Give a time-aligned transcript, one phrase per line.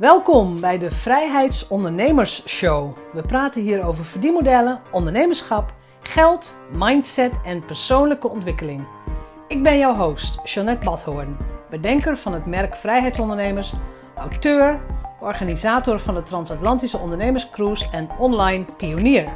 [0.00, 2.96] Welkom bij de Vrijheidsondernemers Show.
[3.12, 8.86] We praten hier over verdienmodellen, ondernemerschap, geld, mindset en persoonlijke ontwikkeling.
[9.48, 11.36] Ik ben jouw host, Jeanette Badhoorn,
[11.70, 13.72] bedenker van het merk Vrijheidsondernemers,
[14.16, 14.80] auteur,
[15.20, 19.32] organisator van de Transatlantische Ondernemerscruise en online pionier.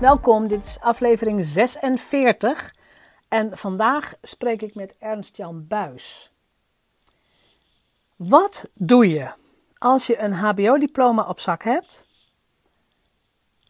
[0.00, 2.74] Welkom, dit is aflevering 46
[3.28, 6.29] en vandaag spreek ik met Ernst-Jan Buis.
[8.28, 9.30] Wat doe je
[9.78, 12.04] als je een HBO-diploma op zak hebt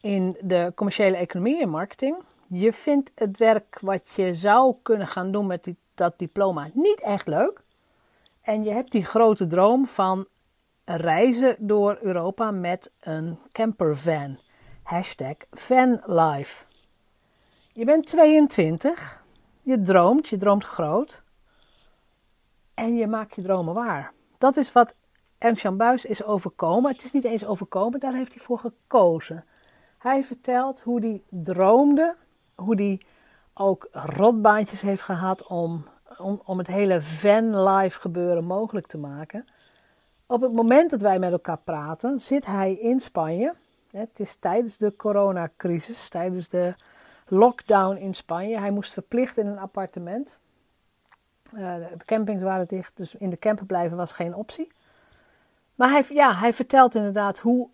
[0.00, 2.16] in de commerciële economie en marketing?
[2.48, 7.26] Je vindt het werk wat je zou kunnen gaan doen met dat diploma niet echt
[7.26, 7.62] leuk.
[8.42, 10.26] En je hebt die grote droom van
[10.84, 14.38] reizen door Europa met een campervan.
[14.82, 16.64] Hashtag vanlife.
[17.72, 19.22] Je bent 22.
[19.62, 21.22] Je droomt, je droomt groot.
[22.74, 24.94] En je maakt je dromen waar dat is wat
[25.38, 26.92] Ernst-Jan Buis is overkomen.
[26.92, 29.44] Het is niet eens overkomen, daar heeft hij voor gekozen.
[29.98, 32.16] Hij vertelt hoe hij droomde,
[32.54, 33.00] hoe hij
[33.54, 35.84] ook rotbaantjes heeft gehad om,
[36.18, 39.46] om, om het hele van-life gebeuren mogelijk te maken.
[40.26, 43.54] Op het moment dat wij met elkaar praten, zit hij in Spanje.
[43.90, 46.74] Het is tijdens de coronacrisis, tijdens de
[47.26, 48.58] lockdown in Spanje.
[48.58, 50.40] Hij moest verplicht in een appartement.
[51.54, 54.72] Uh, de campings waren dicht, dus in de camper blijven was geen optie.
[55.74, 57.68] Maar hij, ja, hij vertelt inderdaad hoe,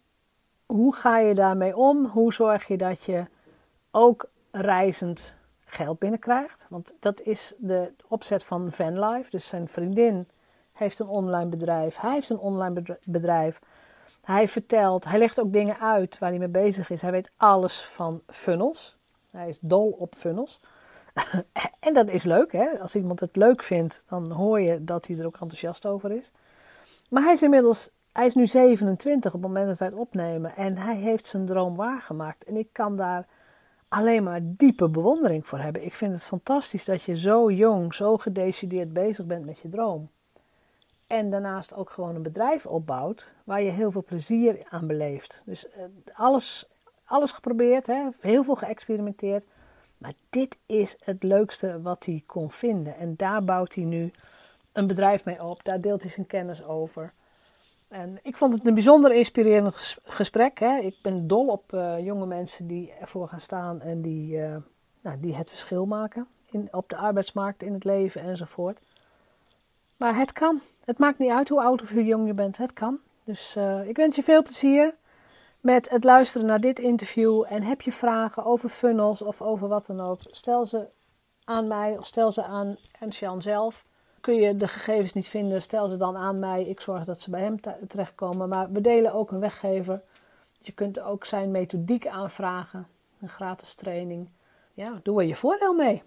[0.66, 2.06] hoe ga je daarmee om?
[2.06, 3.24] Hoe zorg je dat je
[3.90, 6.66] ook reizend geld binnenkrijgt?
[6.68, 9.30] Want dat is de opzet van Vanlife.
[9.30, 10.28] Dus zijn vriendin
[10.72, 11.96] heeft een online bedrijf.
[11.96, 13.60] Hij heeft een online bedrijf.
[14.22, 17.02] Hij vertelt, hij legt ook dingen uit waar hij mee bezig is.
[17.02, 18.96] Hij weet alles van funnels.
[19.30, 20.60] Hij is dol op funnels.
[21.86, 22.80] en dat is leuk, hè?
[22.80, 26.32] Als iemand het leuk vindt, dan hoor je dat hij er ook enthousiast over is.
[27.08, 30.56] Maar hij is inmiddels, hij is nu 27 op het moment dat wij het opnemen.
[30.56, 32.44] En hij heeft zijn droom waargemaakt.
[32.44, 33.26] En ik kan daar
[33.88, 35.84] alleen maar diepe bewondering voor hebben.
[35.84, 40.10] Ik vind het fantastisch dat je zo jong, zo gedecideerd bezig bent met je droom.
[41.06, 45.42] En daarnaast ook gewoon een bedrijf opbouwt waar je heel veel plezier aan beleeft.
[45.44, 45.82] Dus eh,
[46.14, 46.68] alles,
[47.04, 48.08] alles geprobeerd, hè?
[48.20, 49.46] heel veel geëxperimenteerd.
[49.98, 52.96] Maar dit is het leukste wat hij kon vinden.
[52.96, 54.12] En daar bouwt hij nu
[54.72, 55.64] een bedrijf mee op.
[55.64, 57.12] Daar deelt hij zijn kennis over.
[57.88, 60.58] En ik vond het een bijzonder inspirerend gesprek.
[60.58, 60.78] Hè.
[60.78, 64.56] Ik ben dol op uh, jonge mensen die ervoor gaan staan en die, uh,
[65.00, 68.78] nou, die het verschil maken in, op de arbeidsmarkt, in het leven enzovoort.
[69.96, 70.60] Maar het kan.
[70.84, 72.56] Het maakt niet uit hoe oud of hoe jong je bent.
[72.56, 72.98] Het kan.
[73.24, 74.94] Dus uh, ik wens je veel plezier
[75.66, 77.44] met het luisteren naar dit interview.
[77.48, 80.86] En heb je vragen over funnels of over wat dan ook, stel ze
[81.44, 83.84] aan mij of stel ze aan Ernst-Jan zelf.
[84.20, 86.64] Kun je de gegevens niet vinden, stel ze dan aan mij.
[86.64, 88.48] Ik zorg dat ze bij hem terechtkomen.
[88.48, 90.02] Maar we delen ook een weggever.
[90.58, 92.86] Je kunt ook zijn methodiek aanvragen,
[93.20, 94.28] een gratis training.
[94.74, 96.02] Ja, doe er je voordeel mee.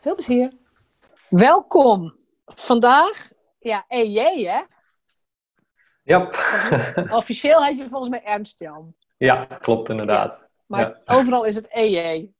[0.00, 0.52] Veel plezier.
[1.28, 2.14] Welkom.
[2.46, 4.62] Vandaag, ja, EJ hè?
[6.10, 6.28] Ja.
[7.20, 8.94] Officieel heet je volgens mij Ernst Jan.
[9.16, 10.38] Ja, klopt inderdaad.
[10.66, 12.30] Maar overal is het EJ.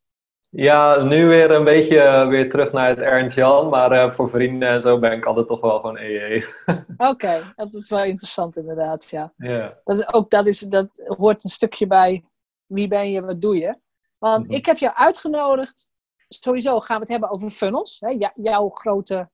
[0.50, 4.30] Ja, nu weer een beetje eh, weer terug naar het Ernst Jan, maar uh, voor
[4.30, 6.44] vrienden en zo ben ik altijd toch wel gewoon EJ.
[7.10, 9.32] Oké, dat is wel interessant inderdaad, ja.
[9.36, 9.78] ja.
[9.84, 12.24] Dat, is ook, dat, is, dat hoort een stukje bij
[12.66, 13.78] wie ben je, wat doe je.
[14.18, 14.54] Want mhm.
[14.54, 15.90] ik heb jou uitgenodigd,
[16.28, 19.30] sowieso gaan we het hebben over funnels, hè, jouw grote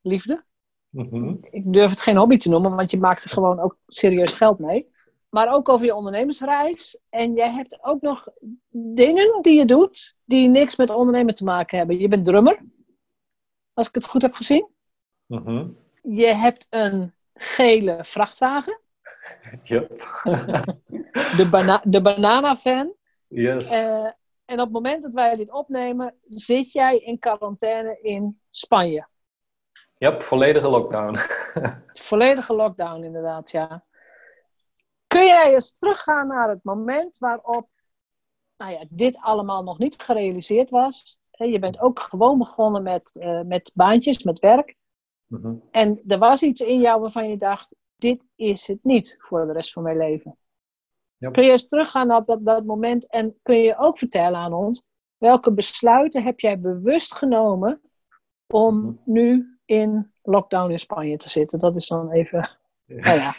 [0.00, 0.44] liefde.
[0.96, 1.34] Mhm.
[1.50, 4.58] Ik durf het geen hobby te noemen, want je maakt er gewoon ook serieus geld
[4.58, 4.90] mee.
[5.28, 7.00] Maar ook over je ondernemersreis.
[7.10, 8.28] En jij hebt ook nog
[8.70, 11.98] dingen die je doet die niks met ondernemen te maken hebben.
[11.98, 12.60] Je bent drummer,
[13.72, 14.68] als ik het goed heb gezien.
[15.26, 15.68] Mhm.
[16.02, 18.80] Je hebt een gele vrachtwagen.
[19.62, 19.88] Yep.
[21.36, 22.92] de, bana de banana fan.
[23.28, 23.70] Yes.
[23.70, 24.10] Uh,
[24.44, 29.06] en op het moment dat wij dit opnemen, zit jij in quarantaine in Spanje.
[29.98, 31.18] Ja, volledige lockdown.
[32.08, 33.84] volledige lockdown, inderdaad, ja.
[35.06, 37.68] Kun jij eens teruggaan naar het moment waarop
[38.56, 41.18] nou ja, dit allemaal nog niet gerealiseerd was?
[41.30, 44.76] Je bent ook gewoon begonnen met, uh, met baantjes, met werk.
[45.26, 45.54] Mhm.
[45.70, 49.52] En er was iets in jou waarvan je dacht: dit is het niet voor de
[49.52, 50.38] rest van mijn leven.
[51.18, 54.82] Kun je eens teruggaan naar dat, dat moment en kun je ook vertellen aan ons
[55.18, 57.80] welke besluiten heb jij bewust genomen
[58.46, 58.94] om mhm.
[59.04, 61.58] nu in lockdown in Spanje te zitten.
[61.58, 62.50] Dat is dan even
[62.86, 63.32] nou ja,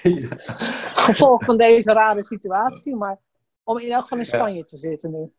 [0.95, 2.95] gevolg van deze rare situatie.
[2.95, 3.18] Maar
[3.63, 5.31] om in elk geval in Spanje te zitten nu.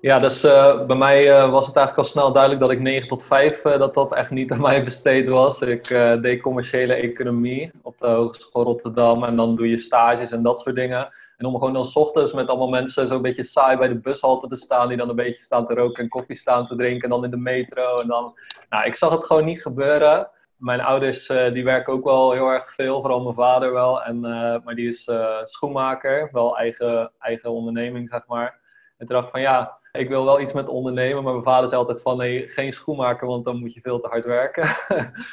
[0.00, 3.08] Ja, dus uh, bij mij uh, was het eigenlijk al snel duidelijk dat ik 9
[3.08, 5.60] tot 5, uh, dat dat echt niet aan mij besteed was.
[5.60, 5.88] Ik
[6.22, 10.76] deed commerciële economie op de Hogeschool Rotterdam en dan doe je stages en dat soort
[10.76, 11.12] dingen.
[11.40, 14.46] En om gewoon dan s ochtends met allemaal mensen zo'n beetje saai bij de bushalte
[14.46, 17.08] te staan, die dan een beetje staan te roken en koffie staan te drinken, en
[17.08, 17.96] dan in de metro.
[17.96, 18.34] En dan,
[18.68, 20.30] nou, ik zag het gewoon niet gebeuren.
[20.56, 24.02] Mijn ouders die werken ook wel heel erg veel, vooral mijn vader wel.
[24.02, 24.20] En,
[24.64, 25.10] maar die is
[25.44, 28.58] schoenmaker, wel eigen, eigen onderneming, zeg maar.
[28.98, 31.68] En toen dacht ik van ja, ik wil wel iets met ondernemen, maar mijn vader
[31.68, 34.68] zei altijd van nee, geen schoenmaker, want dan moet je veel te hard werken.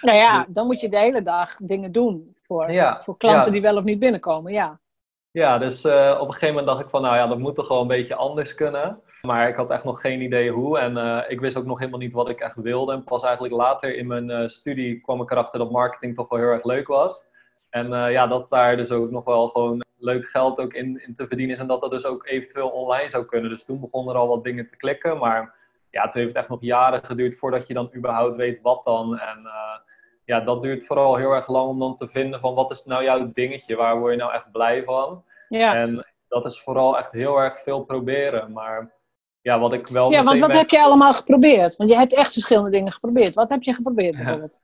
[0.01, 3.77] Nou ja, dan moet je de hele dag dingen doen voor, voor klanten die wel
[3.77, 4.79] of niet binnenkomen, ja.
[5.37, 7.67] Ja, dus uh, op een gegeven moment dacht ik van nou ja, dat moet toch
[7.67, 9.01] wel een beetje anders kunnen.
[9.21, 11.99] Maar ik had echt nog geen idee hoe en uh, ik wist ook nog helemaal
[11.99, 12.93] niet wat ik echt wilde.
[12.93, 16.39] En pas eigenlijk later in mijn uh, studie kwam ik erachter dat marketing toch wel
[16.39, 17.25] heel erg leuk was.
[17.69, 21.27] En ja, dat daar dus ook nog wel gewoon leuk geld ook in, in, te
[21.27, 21.61] verdienen is.
[21.61, 23.49] En dat dat dus ook eventueel online zou kunnen.
[23.49, 25.17] Dus toen begonnen er al wat dingen te klikken.
[25.17, 25.55] Maar
[25.91, 29.19] ja, het heeft echt nog jaren geduurd voordat je dan überhaupt weet wat dan.
[29.19, 29.49] En
[30.25, 33.03] ja, dat duurt vooral heel erg lang om dan te vinden van wat is nou
[33.03, 33.75] jouw dingetje?
[33.75, 35.23] Waar word je nou echt blij van?
[35.49, 35.75] Ja.
[35.75, 38.51] En dat is vooral echt heel erg veel proberen.
[38.51, 38.93] Maar
[39.41, 40.11] ja, wat ik wel.
[40.11, 41.75] Ja, want wat heb je allemaal geprobeerd?
[41.75, 43.33] Want je hebt echt verschillende dingen geprobeerd.
[43.33, 44.61] Wat heb je geprobeerd bijvoorbeeld?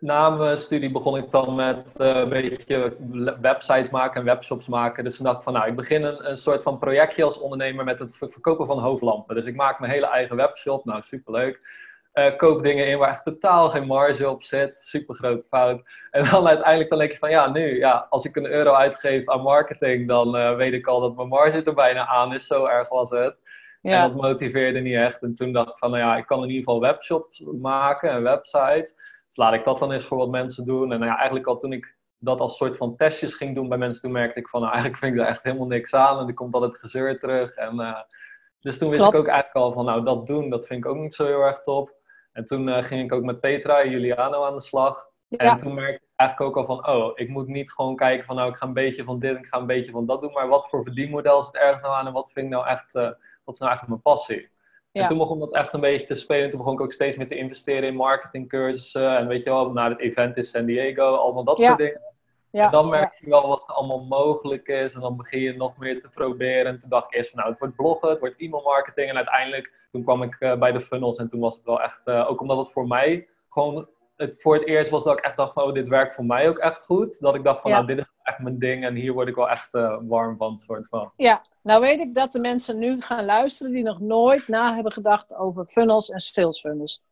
[0.00, 2.96] na mijn studie begon ik dan met uh, een beetje
[3.40, 5.04] websites maken en webshops maken.
[5.04, 7.84] Dus toen dacht ik van, nou, ik begin een, een soort van projectje als ondernemer
[7.84, 9.34] met het verkopen van hoofdlampen.
[9.34, 10.84] Dus ik maak mijn hele eigen webshop.
[10.84, 11.68] Nou, superleuk.
[12.14, 14.78] Uh, koop dingen in waar echt totaal geen marge op zit.
[14.78, 15.82] Super grote fout.
[16.10, 19.28] En dan uiteindelijk dan denk je van, ja, nu, ja, als ik een euro uitgeef
[19.28, 22.46] aan marketing, dan uh, weet ik al dat mijn marge er bijna aan is.
[22.46, 23.36] Zo erg was het.
[23.82, 24.02] Ja.
[24.02, 25.22] En dat motiveerde niet echt.
[25.22, 28.22] En toen dacht ik van, nou ja, ik kan in ieder geval webshops maken en
[28.22, 28.94] websites.
[29.26, 30.92] Dus laat ik dat dan eens voor wat mensen doen.
[30.92, 33.78] En nou ja, eigenlijk al toen ik dat als soort van testjes ging doen bij
[33.78, 36.18] mensen, toen merkte ik van, nou, eigenlijk vind ik daar echt helemaal niks aan.
[36.18, 37.54] En er komt altijd gezeur terug.
[37.54, 38.00] En, uh,
[38.60, 40.96] dus toen wist ik ook eigenlijk al van, nou, dat doen, dat vind ik ook
[40.96, 41.98] niet zo heel erg top.
[42.32, 45.08] En toen uh, ging ik ook met Petra en Juliano aan de slag.
[45.28, 48.36] En toen merkte ik eigenlijk ook al van, oh, ik moet niet gewoon kijken van,
[48.36, 50.32] nou, ik ga een beetje van dit en ik ga een beetje van dat doen.
[50.32, 53.02] Maar wat voor verdienmodel zit ergens nou aan en wat vind ik nou echt, uh,
[53.44, 54.50] wat is nou eigenlijk mijn passie?
[54.92, 56.50] En toen begon dat echt een beetje te spelen.
[56.50, 59.16] Toen begon ik ook steeds meer te investeren in marketingcursussen.
[59.16, 62.00] En weet je wel, naar het event in San Diego, allemaal dat soort dingen.
[62.50, 62.64] Ja.
[62.64, 64.94] En dan merk je wel wat allemaal mogelijk is.
[64.94, 66.66] En dan begin je nog meer te proberen.
[66.66, 69.08] En toen dacht ik eerst van nou, het wordt bloggen, het wordt e-mail marketing.
[69.08, 71.16] En uiteindelijk, toen kwam ik uh, bij de funnels.
[71.16, 73.88] En toen was het wel echt, uh, ook omdat het voor mij gewoon
[74.20, 76.48] het voor het eerst was dat ik echt dacht van, oh, dit werkt voor mij
[76.48, 77.20] ook echt goed.
[77.20, 79.48] Dat ik dacht van, nou, dit is echt mijn ding en hier word ik wel
[79.48, 81.12] echt uh, warm van, soort van.
[81.16, 84.92] Ja, nou weet ik dat de mensen nu gaan luisteren die nog nooit na hebben
[84.92, 87.02] gedacht over funnels en sales funnels.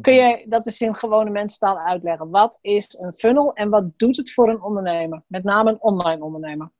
[0.00, 2.30] Kun je dat eens in gewone mensentaal uitleggen?
[2.30, 5.22] Wat is een funnel en wat doet het voor een ondernemer?
[5.26, 6.70] Met name een online ondernemer.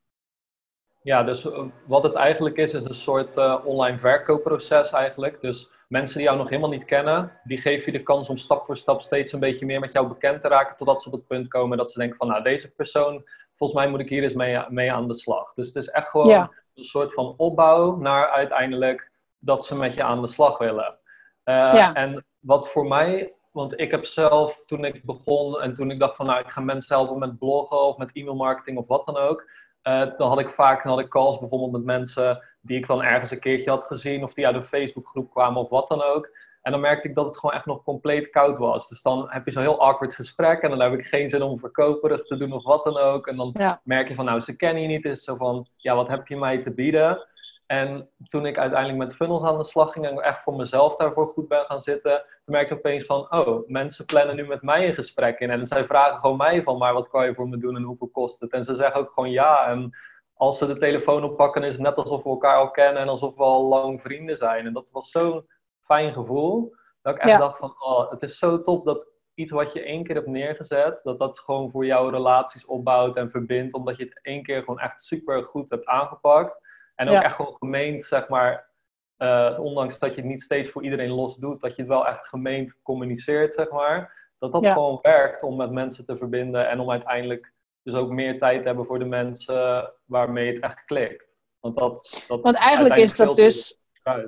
[1.01, 5.41] Ja, dus eh, wat het eigenlijk is, is een soort uh, online verkoopproces eigenlijk.
[5.41, 8.65] Dus mensen die jou nog helemaal niet kennen, die geven je de kans om stap
[8.65, 11.27] voor stap steeds een beetje meer met jou bekend te raken, totdat ze op het
[11.27, 13.23] punt komen dat ze denken van, nou, deze persoon,
[13.55, 15.53] volgens mij moet ik hier eens mee, mee aan de slag.
[15.53, 20.03] Dus het is echt gewoon een soort van opbouw naar uiteindelijk dat ze met je
[20.03, 20.97] aan de slag willen.
[21.45, 25.99] Uh, En wat voor mij, want ik heb zelf toen ik begon en toen ik
[25.99, 29.05] dacht van, nou, ik ga mensen helpen met bloggen of met e-mail marketing of wat
[29.05, 29.49] dan ook,
[29.83, 33.03] uh, dan had ik vaak dan had ik calls bijvoorbeeld met mensen die ik dan
[33.03, 36.37] ergens een keertje had gezien of die uit een Facebookgroep kwamen of wat dan ook.
[36.61, 38.89] En dan merkte ik dat het gewoon echt nog compleet koud was.
[38.89, 41.59] Dus dan heb je zo'n heel awkward gesprek en dan heb ik geen zin om
[41.59, 43.27] verkoperig te doen of wat dan ook.
[43.27, 45.05] En dan merk je van, nou, ze kennen je niet.
[45.05, 47.27] Is zo van, ja, wat heb je mij te bieden?
[47.71, 51.29] En toen ik uiteindelijk met funnels aan de slag ging en echt voor mezelf daarvoor
[51.29, 54.87] goed ben gaan zitten, toen merkte ik opeens van, oh, mensen plannen nu met mij
[54.87, 55.49] een gesprek in.
[55.49, 58.07] En zij vragen gewoon mij van, maar wat kan je voor me doen en hoeveel
[58.07, 58.51] kost het?
[58.51, 59.67] En ze zeggen ook gewoon ja.
[59.67, 59.97] En
[60.33, 63.35] als ze de telefoon oppakken, is het net alsof we elkaar al kennen en alsof
[63.35, 64.65] we al lang vrienden zijn.
[64.65, 65.47] En dat was zo'n
[65.81, 69.73] fijn gevoel, dat ik echt dacht van, oh, het is zo top dat iets wat
[69.73, 73.97] je één keer hebt neergezet, dat dat gewoon voor jouw relaties opbouwt en verbindt, omdat
[73.97, 76.67] je het één keer gewoon echt super goed hebt aangepakt.
[76.99, 78.69] En ook echt gewoon gemeend, zeg maar,
[79.17, 82.07] uh, ondanks dat je het niet steeds voor iedereen los doet, dat je het wel
[82.07, 84.27] echt gemeend communiceert, zeg maar.
[84.37, 87.53] Dat dat gewoon werkt om met mensen te verbinden en om uiteindelijk
[87.83, 91.27] dus ook meer tijd te hebben voor de mensen waarmee het echt klikt.
[91.59, 93.79] Want, dat, dat Want eigenlijk is dat dus.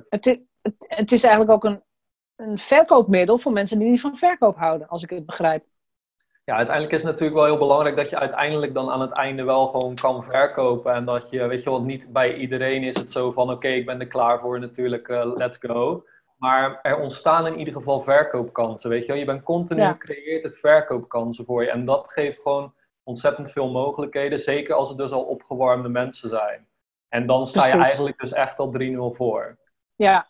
[0.08, 0.24] Het,
[0.60, 1.82] het, het is eigenlijk ook een,
[2.36, 5.64] een verkoopmiddel voor mensen die niet van verkoop houden, als ik het begrijp
[6.44, 9.44] ja, uiteindelijk is het natuurlijk wel heel belangrijk dat je uiteindelijk dan aan het einde
[9.44, 10.94] wel gewoon kan verkopen.
[10.94, 13.86] En dat je, weet je wat, niet bij iedereen is het zo van oké, ik
[13.86, 16.04] ben er klaar voor natuurlijk, uh, let's go.
[16.36, 19.16] Maar er ontstaan in ieder geval verkoopkansen, weet je wel.
[19.16, 21.70] Je bent continu, creëert het verkoopkansen voor je.
[21.70, 26.66] En dat geeft gewoon ontzettend veel mogelijkheden, zeker als het dus al opgewarmde mensen zijn.
[27.08, 28.74] En dan sta je eigenlijk dus echt al
[29.12, 29.58] 3-0 voor.
[29.94, 30.28] Ja,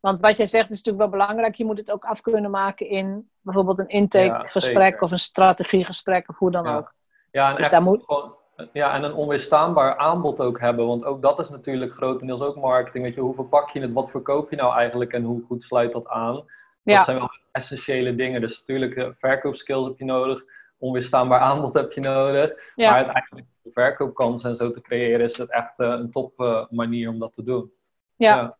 [0.00, 1.54] Want wat jij zegt is natuurlijk wel belangrijk.
[1.54, 6.38] Je moet het ook af kunnen maken in bijvoorbeeld een intakegesprek of een strategiegesprek of
[6.38, 6.94] hoe dan ook.
[7.30, 8.04] Ja, en dus echt moet...
[8.04, 8.34] gewoon,
[8.72, 10.86] ja, en een onweerstaanbaar aanbod ook hebben.
[10.86, 13.04] Want ook dat is natuurlijk grotendeels ook marketing.
[13.04, 13.92] Weet je, hoe verpak je het?
[13.92, 15.12] Wat verkoop je nou eigenlijk?
[15.12, 16.44] En hoe goed sluit dat aan?
[16.82, 18.40] Dat zijn wel essentiële dingen.
[18.40, 20.44] Dus natuurlijk, eh, verkoopskills heb je nodig.
[20.78, 22.52] Onweerstaanbaar aanbod heb je nodig.
[22.74, 27.08] Maar uiteindelijk verkoopkansen en zo te creëren, is het echt uh, een top uh, manier
[27.08, 27.72] om dat te doen.
[28.16, 28.56] Ja.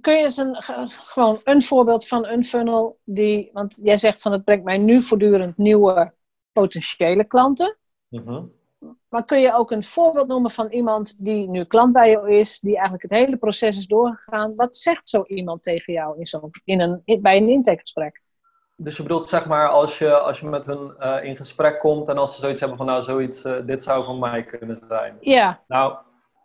[0.00, 0.56] Kun je eens een,
[0.88, 5.02] gewoon een voorbeeld van een funnel die, want jij zegt van het brengt mij nu
[5.02, 6.14] voortdurend nieuwe
[6.52, 7.76] potentiële klanten.
[8.08, 8.52] Mm
[9.08, 12.60] Maar kun je ook een voorbeeld noemen van iemand die nu klant bij jou is,
[12.60, 14.54] die eigenlijk het hele proces is doorgegaan?
[14.54, 18.22] Wat zegt zo iemand tegen jou in zo, in een, bij een intakegesprek?
[18.76, 22.08] Dus je bedoelt zeg maar als je, als je met hun uh, in gesprek komt
[22.08, 25.16] en als ze zoiets hebben van nou zoiets, uh, dit zou van mij kunnen zijn.
[25.20, 25.60] Ja.
[25.66, 25.96] Nou,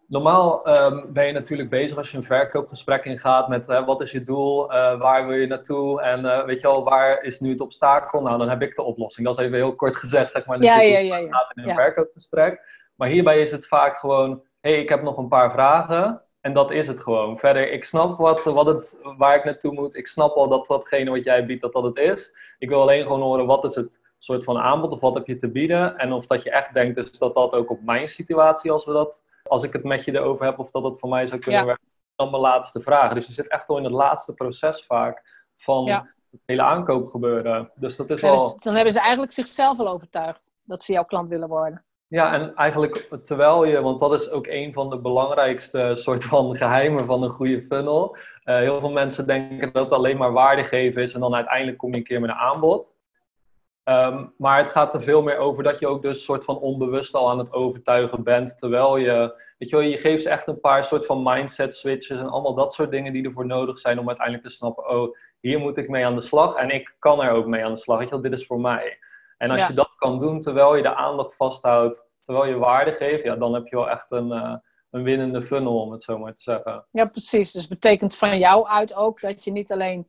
[0.09, 4.11] normaal um, ben je natuurlijk bezig als je een verkoopgesprek ingaat met uh, wat is
[4.11, 8.21] je doel, waar wil je naartoe en weet je al, waar is nu het obstakel?
[8.21, 9.27] Nou, dan heb ik de oplossing.
[9.27, 10.61] Dat is even heel kort gezegd, zeg maar.
[10.61, 11.27] Ja, ja, ja, ja.
[11.29, 12.61] gaat in een verkoopgesprek.
[12.95, 16.21] Maar hierbij is het vaak gewoon, hé, hey, ik heb nog een paar vragen.
[16.41, 17.39] En dat is het gewoon.
[17.39, 19.95] Verder, ik snap wat, wat het, waar ik naartoe moet.
[19.95, 22.37] Ik snap al dat datgene wat jij biedt, dat dat het is.
[22.57, 25.35] Ik wil alleen gewoon horen, wat is het soort van aanbod of wat heb je
[25.35, 25.97] te bieden?
[25.97, 28.93] En of dat je echt denkt dus dat dat ook op mijn situatie, als, we
[28.93, 31.65] dat, als ik het met je erover heb, of dat het voor mij zou kunnen
[31.65, 31.87] werken.
[32.15, 33.13] Dan mijn laatste vraag.
[33.13, 35.89] Dus je zit echt al in het laatste proces vaak van
[36.31, 37.71] het hele aankoop gebeuren.
[37.75, 38.57] Dus dat is wel...
[38.59, 41.83] dan hebben ze eigenlijk zichzelf al overtuigd dat ze jouw klant willen worden.
[42.07, 46.55] Ja, en eigenlijk terwijl je, want dat is ook een van de belangrijkste soort van
[46.55, 48.17] geheimen van een goede funnel.
[48.45, 51.77] Uh, heel veel mensen denken dat het alleen maar waarde geven is en dan uiteindelijk
[51.77, 52.93] kom je een keer met een aanbod.
[53.89, 57.15] Um, maar het gaat er veel meer over dat je ook dus soort van onbewust
[57.15, 58.57] al aan het overtuigen bent.
[58.57, 62.19] Terwijl je, weet je wel, je geeft ze echt een paar soort van mindset switches
[62.19, 65.59] en allemaal dat soort dingen die ervoor nodig zijn om uiteindelijk te snappen, oh, hier
[65.59, 67.97] moet ik mee aan de slag en ik kan er ook mee aan de slag.
[67.97, 68.97] Weet je wel, dit is voor mij.
[69.37, 73.23] En als je dat kan doen terwijl je de aandacht vasthoudt, terwijl je waarde geeft,
[73.23, 74.55] ja, dan heb je wel echt een, uh,
[74.89, 76.85] een winnende funnel, om het zo maar te zeggen.
[76.91, 77.51] Ja, precies.
[77.51, 80.07] Dus betekent van jou uit ook dat je niet alleen,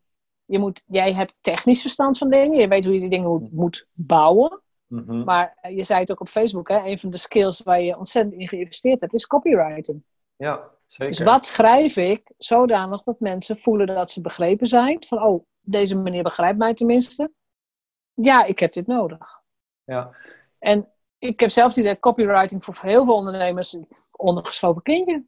[0.50, 3.52] je moet, jij hebt technisch verstand van dingen, je weet hoe je die dingen moet,
[3.52, 4.62] moet bouwen.
[4.87, 7.80] Mm Maar eh, je zei het ook op Facebook, hè, een van de skills waar
[7.80, 10.02] je ontzettend in geïnvesteerd hebt, is copywriting.
[10.37, 11.16] Ja, zeker.
[11.16, 15.04] Dus wat schrijf ik zodanig dat mensen voelen dat ze begrepen zijn?
[15.07, 17.30] Van, oh, deze meneer begrijpt mij tenminste
[18.23, 19.42] ja, ik heb dit nodig.
[19.85, 20.16] Ja.
[20.59, 20.88] En
[21.19, 23.76] ik heb zelfs die copywriting voor heel veel ondernemers
[24.12, 25.25] ondergeschoven kindje.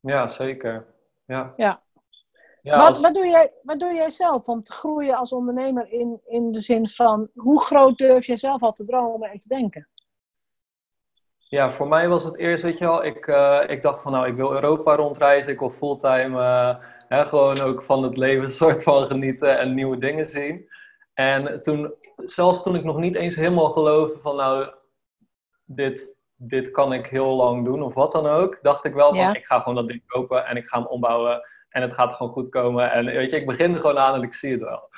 [0.00, 0.86] Ja, zeker.
[1.24, 1.54] Ja.
[1.56, 1.82] ja.
[2.62, 6.20] Ja wat, wat, doe jij, wat doe jij zelf om te groeien als ondernemer in,
[6.26, 9.88] in de zin van hoe groot durf jij zelf al te dromen en te denken?
[11.38, 14.26] Ja, voor mij was het eerst, weet je wel, ik, uh, ik dacht van nou,
[14.26, 16.76] ik wil Europa rondreizen, ik wil fulltime uh,
[17.08, 20.68] hè, gewoon ook van het leven soort van genieten en nieuwe dingen zien.
[21.14, 24.70] En toen zelfs toen ik nog niet eens helemaal geloofde van nou,
[25.64, 29.34] dit, dit kan ik heel lang doen of wat dan ook, dacht ik wel van
[29.34, 31.42] ik ga gewoon dat ding kopen en ik ga hem ombouwen
[31.72, 32.92] en het gaat gewoon goed komen.
[32.92, 34.88] En weet je, ik begin er gewoon aan en ik zie het wel.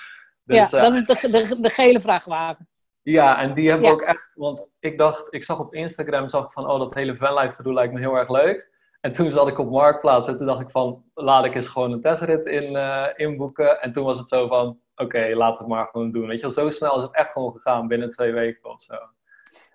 [0.44, 2.68] Dus, ja, dat is de, de, de gele vrachtwagen.
[3.02, 3.92] Ja, en die hebben ja.
[3.92, 7.16] ook echt, want ik dacht, ik zag op Instagram, zag ik van, oh, dat hele
[7.16, 8.72] vanlife gedoe lijkt me heel erg leuk.
[9.00, 11.92] En toen zat ik op Marktplaats en toen dacht ik van, laat ik eens gewoon
[11.92, 13.80] een testrit in, uh, inboeken.
[13.80, 16.26] En toen was het zo van, oké, laat het maar gewoon doen.
[16.26, 18.94] Weet je zo snel is het echt gewoon gegaan, binnen twee weken of zo.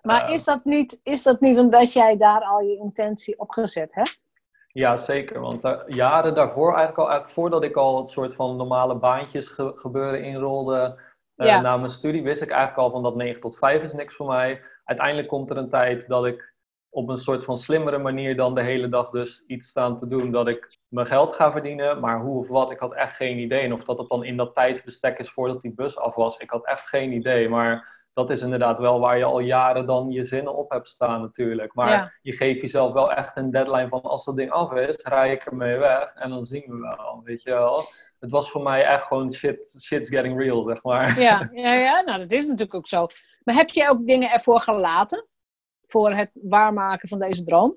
[0.02, 3.50] Maar ehm, is, dat niet, is dat niet omdat jij daar al je intentie op
[3.50, 4.26] gezet hebt?
[4.72, 5.40] Ja, zeker.
[5.40, 9.48] Want uh, jaren daarvoor, eigenlijk al eigenlijk voordat ik al het soort van normale baantjes
[9.48, 11.00] ge gebeuren inrolde
[11.36, 11.60] uh, ja.
[11.60, 14.26] na mijn studie, wist ik eigenlijk al van dat 9 tot 5 is niks voor
[14.26, 14.62] mij.
[14.84, 16.54] Uiteindelijk komt er een tijd dat ik
[16.88, 20.30] op een soort van slimmere manier dan de hele dag dus iets staan te doen
[20.30, 22.00] dat ik mijn geld ga verdienen.
[22.00, 23.60] Maar hoe of wat, ik had echt geen idee.
[23.60, 26.50] En of dat het dan in dat tijdsbestek is voordat die bus af was, ik
[26.50, 27.48] had echt geen idee.
[27.48, 31.20] Maar dat is inderdaad wel waar je al jaren dan je zinnen op hebt staan
[31.20, 31.74] natuurlijk.
[31.74, 35.32] Maar je geeft jezelf wel echt een deadline van als dat ding af is, rij
[35.32, 37.84] ik ermee weg en dan zien we wel, weet je wel.
[38.18, 41.20] Het was voor mij echt gewoon shit, shit's getting real, zeg maar.
[41.20, 43.06] Ja, ja, ja, nou dat is natuurlijk ook zo.
[43.44, 45.28] Maar heb je ook dingen ervoor gelaten?
[45.90, 47.76] voor het waarmaken van deze droom?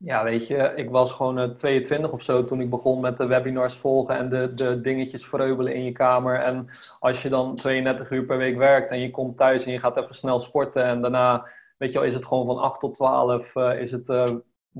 [0.00, 3.26] Ja, weet je, ik was gewoon 22 eh, of zo toen ik begon met de
[3.26, 6.40] webinars volgen en de, de dingetjes vreubelen in je kamer.
[6.40, 6.68] En
[7.00, 9.96] als je dan 32 uur per week werkt en je komt thuis en je gaat
[9.96, 13.54] even snel sporten en daarna, weet je wel, is het gewoon van 8 tot 12,
[13.54, 14.30] uh, is het uh,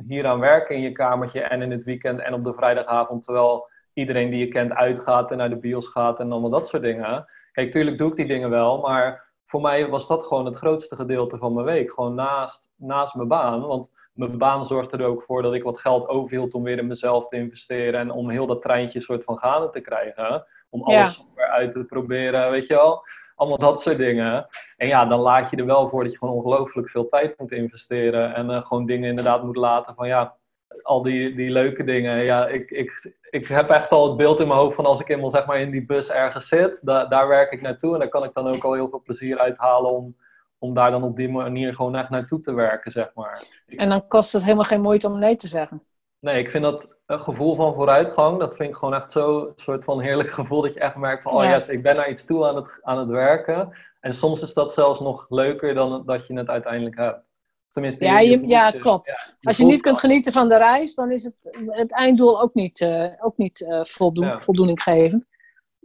[0.06, 3.68] hier aan werken in je kamertje en in het weekend en op de vrijdagavond, terwijl
[3.92, 7.26] iedereen die je kent uitgaat en naar de bios gaat en allemaal dat soort dingen.
[7.52, 10.97] Kijk, tuurlijk doe ik die dingen wel, maar voor mij was dat gewoon het grootste
[10.97, 11.93] gedeelte van mijn week.
[11.93, 13.67] Gewoon naast, naast mijn baan.
[13.67, 16.87] Want mijn baan zorgde er ook voor dat ik wat geld overhield om weer in
[16.87, 18.00] mezelf te investeren.
[18.00, 20.47] En om heel dat treintje soort van gaande te krijgen.
[20.71, 21.43] Om alles ja.
[21.43, 23.02] uit te proberen, weet je wel.
[23.35, 24.47] Allemaal dat soort dingen.
[24.76, 27.52] En ja, dan laat je er wel voor dat je gewoon ongelooflijk veel tijd moet
[27.52, 28.35] investeren.
[28.35, 30.37] En uh, gewoon dingen inderdaad moet laten van ja,
[30.83, 32.25] al die, die leuke dingen.
[32.25, 35.08] Ja, ik, ik, ik heb echt al het beeld in mijn hoofd van als ik
[35.08, 37.92] eenmaal zeg maar in die bus ergens zit, da daar werk ik naartoe.
[37.92, 40.16] En daar kan ik dan ook al heel veel plezier uithalen om,
[40.58, 43.62] om daar dan op die manier gewoon echt naartoe te werken, zeg maar.
[43.66, 45.82] En dan kost het helemaal geen moeite om nee te zeggen?
[46.20, 49.52] Nee, ik vind dat een gevoel van vooruitgang, dat vind ik gewoon echt zo een
[49.54, 51.50] soort van heerlijk gevoel dat je echt merkt van, oh ja.
[51.50, 53.76] yes, ik ben naar iets toe aan het, aan het werken.
[54.00, 57.27] En soms is dat zelfs nog leuker dan dat je het uiteindelijk hebt.
[57.68, 59.37] Tenminste, ja, je, ja, klopt.
[59.40, 62.80] Als je niet kunt genieten van de reis, dan is het, het einddoel ook niet,
[62.80, 65.26] uh, ook niet uh, voldoen, voldoeninggevend.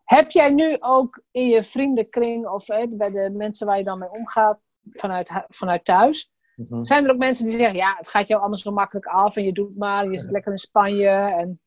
[0.04, 4.00] Heb jij nu ook in je vriendenkring of uh, bij de mensen waar je dan
[4.00, 4.60] mee omgaat
[4.90, 6.84] vanuit, vanuit thuis, mhm.
[6.84, 9.44] zijn er ook mensen die zeggen, ja, het gaat jou allemaal zo makkelijk af en
[9.44, 11.60] je doet maar, je zit lekker in Spanje en...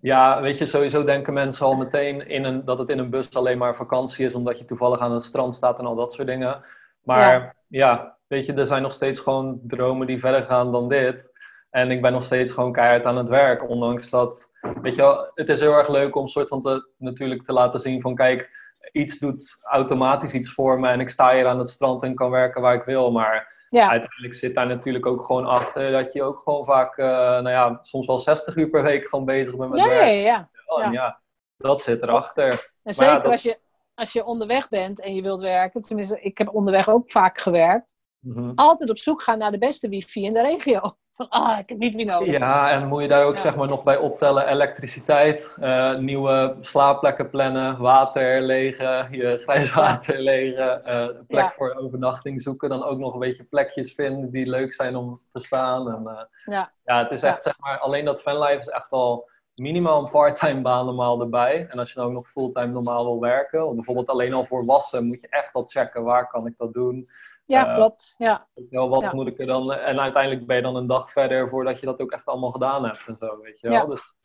[0.00, 3.34] Ja, weet je, sowieso denken mensen al meteen in een, dat het in een bus
[3.34, 6.26] alleen maar vakantie is, omdat je toevallig aan het strand staat en al dat soort
[6.26, 6.64] dingen.
[7.02, 11.30] Maar ja weet je, er zijn nog steeds gewoon dromen die verder gaan dan dit.
[11.70, 13.68] En ik ben nog steeds gewoon keihard aan het werk.
[13.68, 14.50] Ondanks dat,
[14.82, 17.80] weet je wel, het is heel erg leuk om soort van te, natuurlijk te laten
[17.80, 18.50] zien van kijk,
[18.92, 22.30] iets doet automatisch iets voor me en ik sta hier aan het strand en kan
[22.30, 23.10] werken waar ik wil.
[23.10, 23.88] Maar ja.
[23.88, 27.78] uiteindelijk zit daar natuurlijk ook gewoon achter dat je ook gewoon vaak, uh, nou ja,
[27.80, 30.00] soms wel 60 uur per week gewoon bezig bent met ja, werk.
[30.00, 31.20] Ja, ja, ja.
[31.56, 32.70] dat zit erachter.
[32.82, 33.58] En zeker als, je,
[33.94, 38.00] als je onderweg bent en je wilt werken, tenminste, ik heb onderweg ook vaak gewerkt.
[38.22, 38.52] Mhm.
[38.54, 40.80] Altijd op zoek gaan naar de beste wifi in de regio.
[41.16, 42.38] Van, ah, ik heb wifi nodig.
[42.38, 47.30] Ja, en moet je daar ook zeg maar nog bij optellen elektriciteit, uh, nieuwe slaapplekken
[47.30, 52.68] plannen, water legen, je grijs water legen, uh, plek voor overnachting zoeken.
[52.68, 55.88] Dan ook nog een beetje plekjes vinden die leuk zijn om te staan.
[55.88, 56.72] En, uh, ja.
[56.84, 60.60] ja, het is echt zeg maar, alleen dat fanlife is echt al minimaal een parttime
[60.60, 61.66] baan normaal erbij.
[61.70, 64.64] En als je dan ook nog fulltime normaal wil werken, of bijvoorbeeld alleen al voor
[64.64, 67.08] wassen, moet je echt al checken waar kan ik dat doen.
[67.44, 68.14] Ja, uh, klopt.
[68.18, 68.48] Ja.
[68.70, 69.72] Wel, wat moet ik er dan...
[69.72, 72.84] En uiteindelijk ben je dan een dag verder voordat je dat ook echt allemaal gedaan
[72.84, 73.86] hebt en zo, weet je wel.
[73.86, 74.16] Dus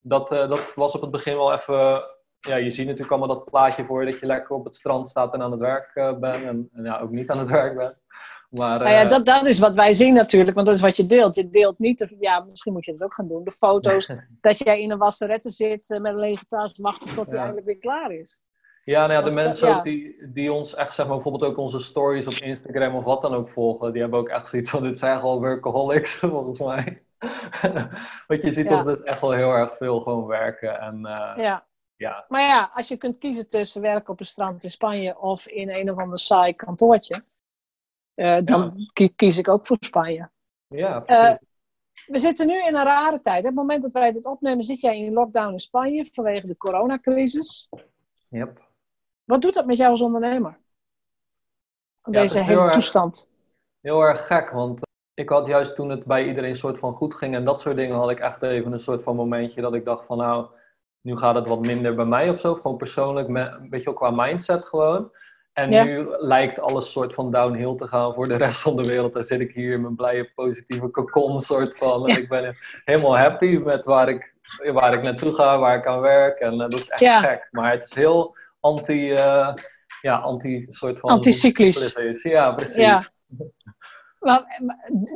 [0.00, 2.06] dat, uh, dat was op het begin wel even...
[2.40, 5.08] Ja, je ziet natuurlijk allemaal dat plaatje voor je dat je lekker op het strand
[5.08, 6.44] staat en aan het werk uh, bent.
[6.44, 8.00] En, en, ja, ook niet aan het werk bent.
[8.50, 11.06] Maar, nou ja, dat, dat is wat wij zien natuurlijk, want dat is wat je
[11.06, 11.36] deelt.
[11.36, 14.58] Je deelt niet, de, ja, misschien moet je dat ook gaan doen, de foto's dat
[14.58, 18.12] jij in een wasserette zit met een lege tas wachten tot hij eindelijk weer klaar
[18.12, 18.42] is.
[18.84, 21.78] Ja, nou ja, de mensen ook die, die ons echt, zeg maar, bijvoorbeeld ook onze
[21.78, 24.98] stories op Instagram of wat dan ook volgen, die hebben ook echt zoiets van, dit
[24.98, 27.02] zijn gewoon workaholics, volgens mij.
[28.26, 30.80] Want je ziet ons dus echt wel heel erg veel gewoon werken.
[30.80, 31.66] En, uh, ja.
[31.96, 32.24] ja.
[32.28, 35.70] Maar ja, als je kunt kiezen tussen werken op een strand in Spanje of in
[35.70, 37.24] een of ander saai kantoortje,
[38.14, 40.30] uh, dan kies ik ook voor Spanje.
[40.66, 41.36] Ja, uh,
[42.06, 43.38] we zitten nu in een rare tijd.
[43.38, 46.56] Op het moment dat wij dit opnemen, zit jij in lockdown in Spanje vanwege de
[46.56, 47.68] coronacrisis.
[48.28, 48.70] Yep.
[49.32, 50.58] Wat doet dat met jou als ondernemer?
[52.02, 53.28] Deze hele toestand.
[53.80, 54.80] heel erg gek, want
[55.14, 57.96] ik had juist toen het bij iedereen soort van goed ging en dat soort dingen,
[57.96, 60.46] had ik echt even een soort van momentje dat ik dacht van nou,
[61.00, 62.54] nu gaat het wat minder bij mij of zo.
[62.54, 65.10] Gewoon persoonlijk, een beetje ook qua mindset gewoon.
[65.52, 69.12] En nu lijkt alles soort van downhill te gaan voor de rest van de wereld.
[69.12, 72.08] Dan zit ik hier in mijn blije, positieve cocon soort van.
[72.08, 74.34] En ik ben helemaal happy met waar ik,
[74.72, 76.38] waar ik naartoe ga, waar ik aan werk.
[76.38, 77.48] En uh, dat is echt gek.
[77.50, 79.54] Maar het is heel anti, uh,
[80.00, 81.10] ja, anti soort van...
[81.10, 81.96] Anticyclisch.
[82.22, 82.76] Ja, precies.
[82.76, 83.02] Ja.
[84.18, 84.62] Maar,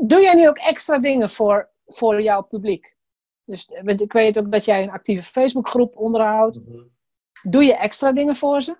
[0.03, 2.97] doe jij nu ook extra dingen voor, voor jouw publiek?
[3.45, 6.63] Dus ik weet ook dat jij een actieve Facebookgroep onderhoudt.
[6.67, 6.83] Mhm.
[7.43, 8.77] Doe je extra dingen voor ze?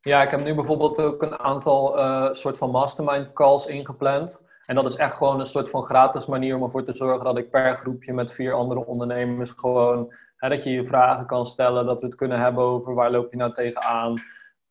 [0.00, 4.42] Ja, ik heb nu bijvoorbeeld ook een aantal uh, soort van mastermind calls ingepland.
[4.66, 7.38] En dat is echt gewoon een soort van gratis manier om ervoor te zorgen dat
[7.38, 10.14] ik per groepje met vier andere ondernemers gewoon
[10.48, 13.36] Dat je je vragen kan stellen, dat we het kunnen hebben over waar loop je
[13.36, 14.22] nou tegenaan.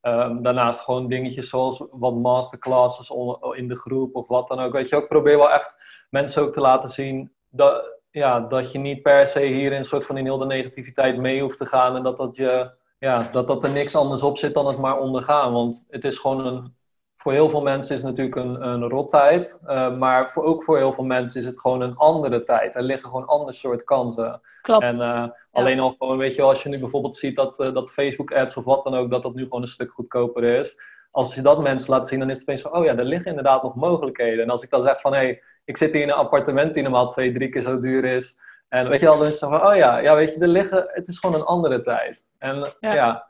[0.02, 3.12] Um, daarnaast gewoon dingetjes zoals wat masterclasses
[3.52, 4.74] in de groep of wat dan ook.
[4.74, 5.74] Weet je, ik probeer wel echt
[6.10, 10.06] mensen ook te laten zien dat, ja, dat je niet per se hier in soort
[10.06, 11.96] van in heel de negativiteit mee hoeft te gaan.
[11.96, 15.00] En dat, dat, je, ja, dat, dat er niks anders op zit dan het maar
[15.00, 15.54] ondergaan.
[15.54, 16.76] Want het is gewoon een
[17.22, 19.60] voor heel veel mensen is het natuurlijk een, een rottijd.
[19.66, 22.76] Uh, maar voor, ook voor heel veel mensen is het gewoon een andere tijd.
[22.76, 24.42] Er liggen gewoon ander soort kansen.
[24.62, 24.84] Klopt.
[24.84, 27.92] En uh, alleen al gewoon, weet je als je nu bijvoorbeeld ziet dat, uh, dat
[27.92, 30.82] Facebook ads of wat dan ook, dat dat nu gewoon een stuk goedkoper is.
[31.12, 33.30] Als je dat mensen laat zien, dan is het opeens van, oh ja, er liggen
[33.30, 34.44] inderdaad nog mogelijkheden.
[34.44, 36.84] En als ik dan zeg van, hé, hey, ik zit hier in een appartement die
[36.84, 38.40] normaal twee, drie keer zo duur is.
[38.70, 40.86] En weet je al, dan is het van, oh ja, ja, weet je, er liggen,
[40.88, 42.26] het is gewoon een andere tijd.
[42.38, 43.29] En ja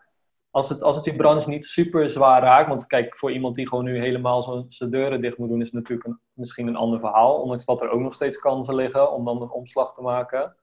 [0.60, 3.67] als het, als het die branche niet super zwaar raakt, want kijk, voor iemand die
[3.67, 7.00] gewoon nu helemaal zijn deuren dicht moet doen, is het natuurlijk een, misschien een ander
[7.00, 7.41] verhaal.
[7.41, 10.56] Ondanks dat er ook nog steeds kansen liggen om dan een omslag te maken.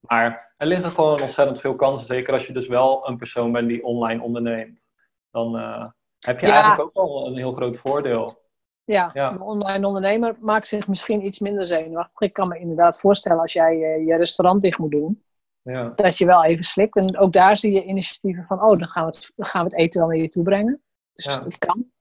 [0.00, 3.68] Maar er liggen gewoon ontzettend veel kansen, zeker als je dus wel een persoon bent
[3.68, 4.84] die online onderneemt.
[5.30, 5.86] Dan uh,
[6.18, 8.42] heb je eigenlijk ook wel een heel groot voordeel.
[8.84, 12.20] Ja, ja, een online ondernemer maakt zich misschien iets minder zenuwachtig.
[12.20, 15.22] Ik kan me inderdaad voorstellen als jij uh, je restaurant dicht moet doen,
[15.64, 15.92] ja.
[15.94, 16.96] dat je wel even slikt.
[16.96, 19.70] En ook daar zie je initiatieven van, oh, dan gaan we het, dan gaan we
[19.70, 20.82] het eten wel naar je toe brengen.
[21.12, 21.38] Dus ja.
[21.38, 21.92] dat kan.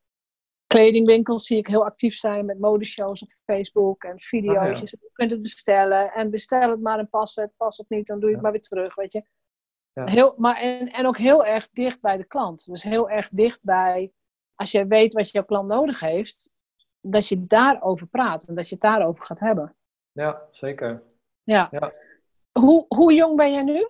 [0.68, 4.82] Kledingwinkels zie ik heel actief zijn met modeshows op Facebook en video's.
[4.82, 7.52] Ah, je kunt het bestellen en bestel het maar en pas het.
[7.58, 9.24] Pas het niet, dan doe je het maar weer terug, weet je.
[9.94, 12.66] Heel, maar en, en ook heel erg dicht bij de klant.
[12.66, 14.12] Dus heel erg dicht bij,
[14.56, 16.50] als jij weet wat jouw klant nodig heeft,
[17.02, 19.76] dat je daarover praat en dat je het daarover gaat hebben.
[20.12, 21.04] Ja, zeker.
[21.44, 21.70] Ja.
[22.60, 23.88] Hoe, hoe jong ben jij nu?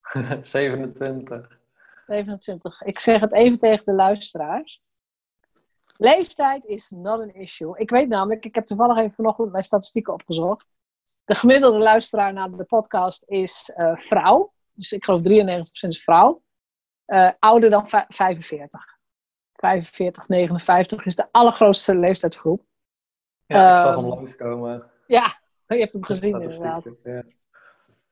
[0.42, 1.58] 27.
[2.04, 2.82] 27.
[2.82, 4.82] Ik zeg het even tegen de luisteraars.
[5.96, 7.78] Leeftijd is not an issue.
[7.78, 10.66] Ik weet namelijk, ik heb toevallig even vanochtend mijn statistieken opgezocht.
[11.24, 14.52] De gemiddelde luisteraar naar de podcast is uh, vrouw.
[14.72, 16.42] Dus ik geloof 93% is vrouw.
[17.06, 18.94] Uh, ouder dan 45.
[19.52, 22.62] 45, 59 is de allergrootste leeftijdsgroep.
[23.46, 24.90] Ja, ik zag hem ehm, langskomen.
[25.06, 25.24] Ja,
[25.66, 26.84] je hebt hem gezien inderdaad.
[27.04, 27.22] Ja.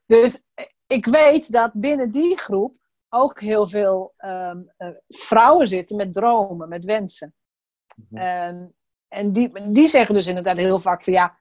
[0.05, 0.43] Dus
[0.87, 2.77] ik weet dat binnen die groep
[3.09, 7.33] ook heel veel um, uh, vrouwen zitten met dromen, met wensen.
[7.95, 8.21] Mhm.
[8.21, 8.75] En,
[9.07, 11.37] en die, die zeggen dus inderdaad heel vaak van ja,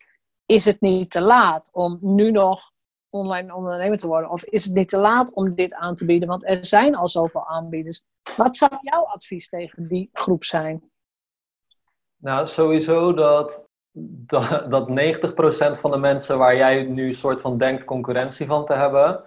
[0.46, 2.72] is het niet te laat om nu nog
[3.08, 4.30] online ondernemer te worden?
[4.30, 6.28] Of is het niet te laat om dit aan te bieden?
[6.28, 8.02] Want er zijn al zoveel aanbieders.
[8.36, 10.90] Wat zou jouw advies tegen die groep zijn?
[12.16, 17.84] Nou, sowieso dat, dat, dat 90% van de mensen waar jij nu soort van denkt
[17.84, 19.22] concurrentie van te hebben,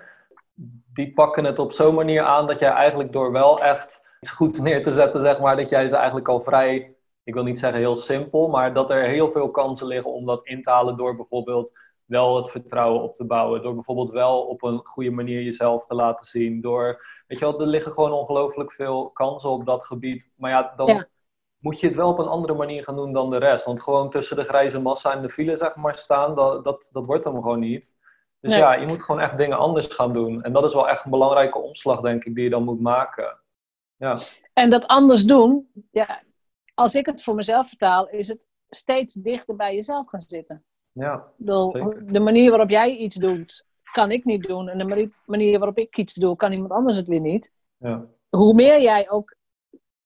[0.93, 4.83] die pakken het op zo'n manier aan dat jij eigenlijk door wel echt goed neer
[4.83, 7.95] te zetten, zeg maar, dat jij ze eigenlijk al vrij, ik wil niet zeggen heel
[7.95, 11.71] simpel, maar dat er heel veel kansen liggen om dat in te halen door bijvoorbeeld
[12.05, 13.61] wel het vertrouwen op te bouwen.
[13.61, 16.61] Door bijvoorbeeld wel op een goede manier jezelf te laten zien.
[16.61, 20.31] Door, weet je wel, er liggen gewoon ongelooflijk veel kansen op dat gebied.
[20.35, 21.05] Maar ja, dan
[21.59, 23.65] moet je het wel op een andere manier gaan doen dan de rest.
[23.65, 27.05] Want gewoon tussen de grijze massa en de file, zeg maar, staan, dat, dat, dat
[27.05, 27.95] wordt hem gewoon niet.
[28.39, 30.43] Dus ja, je moet gewoon echt dingen anders gaan doen.
[30.43, 33.39] En dat is wel echt een belangrijke omslag, denk ik, die je dan moet maken.
[33.95, 34.17] Ja.
[34.53, 36.21] En dat anders doen, ja,
[36.73, 40.61] als ik het voor mezelf vertaal, is het steeds dichter bij jezelf gaan zitten.
[40.91, 44.69] Ja, de manier waarop jij iets doet, kan ik niet doen.
[44.69, 47.51] En de manier waarop ik iets doe, kan iemand anders het weer niet.
[47.77, 48.05] Ja.
[48.29, 49.35] Hoe meer jij ook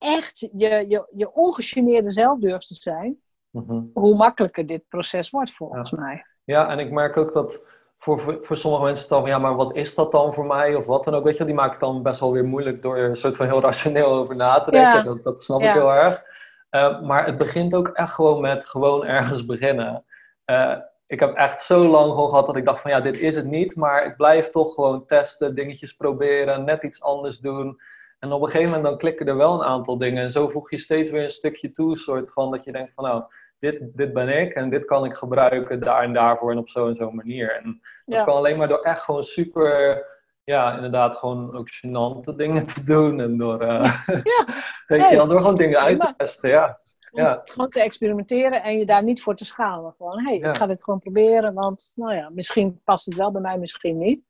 [0.02, 3.18] echt je, je, je ongegeneerde zelf durft te zijn,
[3.50, 3.82] mhm.
[3.94, 6.26] hoe makkelijker dit proces wordt volgens mij.
[6.44, 7.66] Ja, en ik merk ook dat
[7.98, 10.76] voor, voor, voor sommige mensen dan van ja, maar wat is dat dan voor mij?
[10.76, 11.24] Of wat dan ook.
[11.24, 13.46] Weet je, die maken het dan best wel weer moeilijk door er een soort van
[13.46, 15.06] heel rationeel over na te denken.
[15.06, 16.24] Dat, dat snap ik heel erg.
[16.72, 20.06] Uh, maar het begint ook echt gewoon met gewoon ergens beginnen.
[20.46, 23.36] Uh, ik heb echt zo lang gewoon gehad dat ik dacht van ja, dit is
[23.36, 23.76] het niet.
[23.76, 27.82] Maar ik blijf toch gewoon testen, dingetjes proberen, net iets anders doen.
[28.22, 30.24] En op een gegeven moment dan klikken er wel een aantal dingen.
[30.24, 33.04] En zo voeg je steeds weer een stukje toe, soort van dat je denkt van
[33.04, 33.24] nou,
[33.60, 36.88] dit, dit ben ik en dit kan ik gebruiken daar en daarvoor en op zo
[36.88, 37.56] en zo'n manier.
[37.56, 40.04] En dat kan alleen maar door echt gewoon super,
[40.44, 43.20] ja, inderdaad gewoon ook gênante dingen te doen.
[43.20, 44.46] En door, uh, ja.
[44.88, 46.80] weet je, door gewoon dingen uit te testen, ja.
[47.12, 47.42] Ja.
[47.46, 49.94] Gewoon te experimenteren en je daar niet voor te schamen.
[49.98, 53.32] Gewoon, hé, hey, ik ga dit gewoon proberen, want nou ja, misschien past het wel
[53.32, 54.22] bij mij, misschien niet.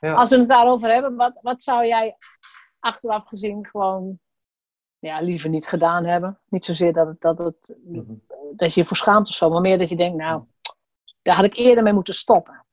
[0.00, 0.14] Ja.
[0.14, 2.16] Als we het daarover hebben, wat, wat zou jij
[2.88, 4.18] achteraf gezien gewoon
[4.98, 6.38] ja, liever niet gedaan hebben?
[6.48, 8.14] Niet zozeer dat, het, dat, het, mhm.
[8.52, 10.42] dat je je voor schaamt of zo, maar meer dat je denkt, nou,
[11.22, 12.64] daar had ik eerder mee moeten stoppen.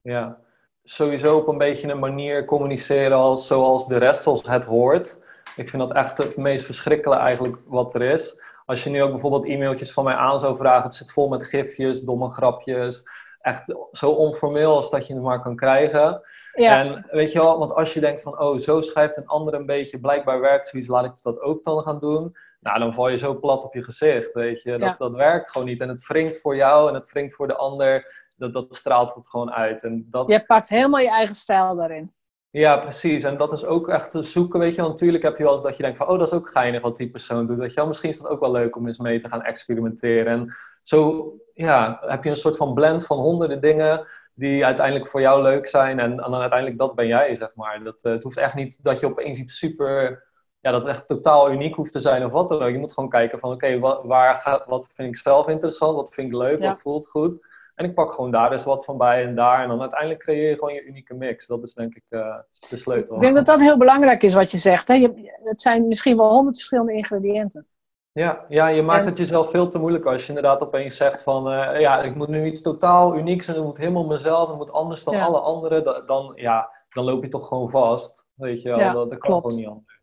[0.00, 0.38] Ja,
[0.82, 5.20] sowieso op een beetje een manier communiceren als, zoals de rest, zoals het hoort.
[5.56, 8.42] Ik vind dat echt het meest verschrikkelijke eigenlijk wat er is.
[8.64, 11.46] Als je nu ook bijvoorbeeld e-mailtjes van mij aan zou vragen, het zit vol met
[11.46, 13.02] gifjes, domme grapjes.
[13.40, 16.20] Echt zo onformeel als dat je het maar kan krijgen.
[16.52, 16.80] Ja.
[16.80, 19.66] En weet je wel, want als je denkt van, oh, zo schrijft een ander een
[19.66, 22.36] beetje, blijkbaar werkt zoiets, laat ik dat ook dan gaan doen.
[22.60, 24.78] Nou, dan val je zo plat op je gezicht, weet je.
[24.78, 25.80] Dat, dat werkt gewoon niet.
[25.80, 28.20] En het wringt voor jou en het wringt voor de ander.
[28.36, 29.82] Dat, dat straalt het gewoon uit.
[29.82, 30.30] En dat...
[30.30, 32.12] Je pakt helemaal je eigen stijl daarin.
[32.50, 33.24] Ja, precies.
[33.24, 34.80] En dat is ook echt te zoeken, weet je.
[34.80, 36.82] Want natuurlijk heb je wel eens dat je denkt van, oh, dat is ook geinig
[36.82, 37.58] wat die persoon doet.
[37.58, 40.32] Dat je, misschien is dat ook wel leuk om eens mee te gaan experimenteren.
[40.32, 45.20] En zo, ja, heb je een soort van blend van honderden dingen die uiteindelijk voor
[45.20, 45.98] jou leuk zijn.
[45.98, 47.84] En, en dan uiteindelijk dat ben jij, zeg maar.
[47.84, 50.24] Dat, uh, het hoeft echt niet dat je opeens iets super,
[50.60, 52.70] ja, dat het echt totaal uniek hoeft te zijn of wat dan ook.
[52.70, 55.94] Je moet gewoon kijken van, oké, wat, waar gaat, wat vind ik zelf interessant?
[55.94, 56.60] Wat vind ik leuk?
[56.60, 57.50] Wat voelt goed?
[57.74, 59.62] En ik pak gewoon daar eens wat van bij en daar.
[59.62, 61.46] En dan uiteindelijk creëer je gewoon je unieke mix.
[61.46, 62.36] Dat is denk ik uh,
[62.68, 63.14] de sleutel.
[63.14, 64.88] Ik denk dat dat heel belangrijk is wat je zegt.
[64.88, 64.94] Hè?
[64.94, 67.66] Je, het zijn misschien wel honderd verschillende ingrediënten.
[68.12, 71.52] Ja, ja je maakt het jezelf veel te moeilijk als je inderdaad opeens zegt van...
[71.52, 74.48] Uh, ja, ik moet nu iets totaal unieks en het moet helemaal mezelf.
[74.48, 76.06] Het moet anders dan alle anderen.
[76.06, 78.26] Dan, ja, dan loop je toch gewoon vast.
[78.34, 80.00] Weet je wel, ja, dat, dat kan gewoon niet anders.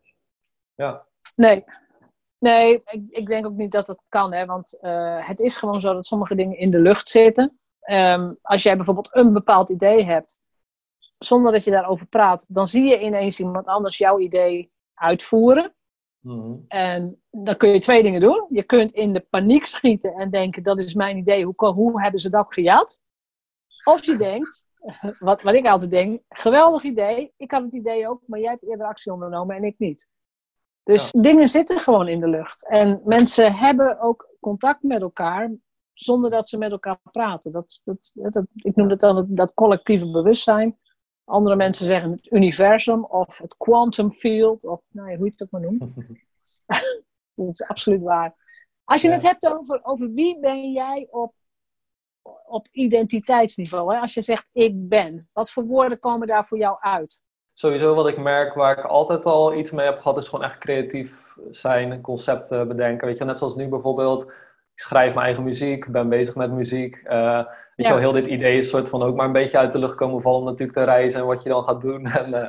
[0.74, 1.06] Ja.
[1.34, 1.64] Nee,
[2.40, 5.80] Nee, ik, ik, denk ook niet dat het kan, hè, want uh, het is gewoon
[5.80, 7.58] zo dat sommige dingen in de lucht zitten.
[7.90, 10.38] Um, als jij bijvoorbeeld een bepaald idee hebt,
[11.18, 15.74] zonder dat je daarover praat, dan zie je ineens iemand anders jouw idee uitvoeren.
[16.20, 18.46] Mm En dan kun je twee dingen doen.
[18.48, 22.20] Je kunt in de paniek schieten en denken: dat is mijn idee, hoe, hoe hebben
[22.20, 23.02] ze dat gejat?
[23.84, 24.64] Of je denkt,
[25.18, 28.68] wat, wat ik altijd denk: geweldig idee, ik had het idee ook, maar jij hebt
[28.68, 30.08] eerder actie ondernomen en ik niet.
[30.82, 32.68] Dus dingen zitten gewoon in de lucht.
[32.68, 35.52] En mensen hebben ook contact met elkaar
[35.92, 37.52] zonder dat ze met elkaar praten.
[37.52, 40.78] Dat, dat, dat, ik noem het dan het, dat collectieve bewustzijn.
[41.30, 45.42] Andere mensen zeggen het universum of het quantum field, of nou ja, hoe je het
[45.42, 45.94] ook maar noemt.
[47.34, 48.34] dat is absoluut waar.
[48.84, 51.34] Als je het hebt over, over wie ben jij op,
[52.46, 54.00] op identiteitsniveau, hè?
[54.00, 57.22] als je zegt ik ben, wat voor woorden komen daar voor jou uit?
[57.60, 60.58] sowieso wat ik merk, waar ik altijd al iets mee heb gehad, is gewoon echt
[60.58, 63.06] creatief zijn, concepten bedenken.
[63.06, 64.32] Weet je, net zoals nu bijvoorbeeld,
[64.80, 67.02] ik schrijf mijn eigen muziek, ben bezig met muziek.
[67.04, 67.36] Uh,
[67.76, 69.78] weet je wel, heel dit idee is soort van ook maar een beetje uit de
[69.78, 72.06] lucht komen vallen om natuurlijk te reizen en wat je dan gaat doen.
[72.20, 72.48] En, uh,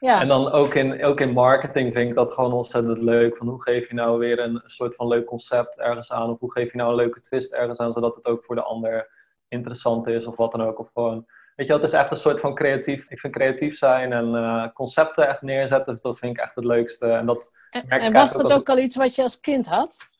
[0.00, 0.20] ja.
[0.20, 3.36] en dan ook in, ook in marketing vind ik dat gewoon ontzettend leuk.
[3.36, 6.30] Van hoe geef je nou weer een soort van leuk concept ergens aan?
[6.30, 8.62] Of hoe geef je nou een leuke twist ergens aan, zodat het ook voor de
[8.62, 9.08] ander
[9.48, 10.78] interessant is of wat dan ook.
[10.78, 13.06] Of gewoon Weet je, het is echt een soort van creatief.
[13.08, 17.06] Ik vind creatief zijn en uh, concepten echt neerzetten, dat vind ik echt het leukste.
[17.06, 20.11] En, dat en, en was dat ook, al iets wat je als kind had?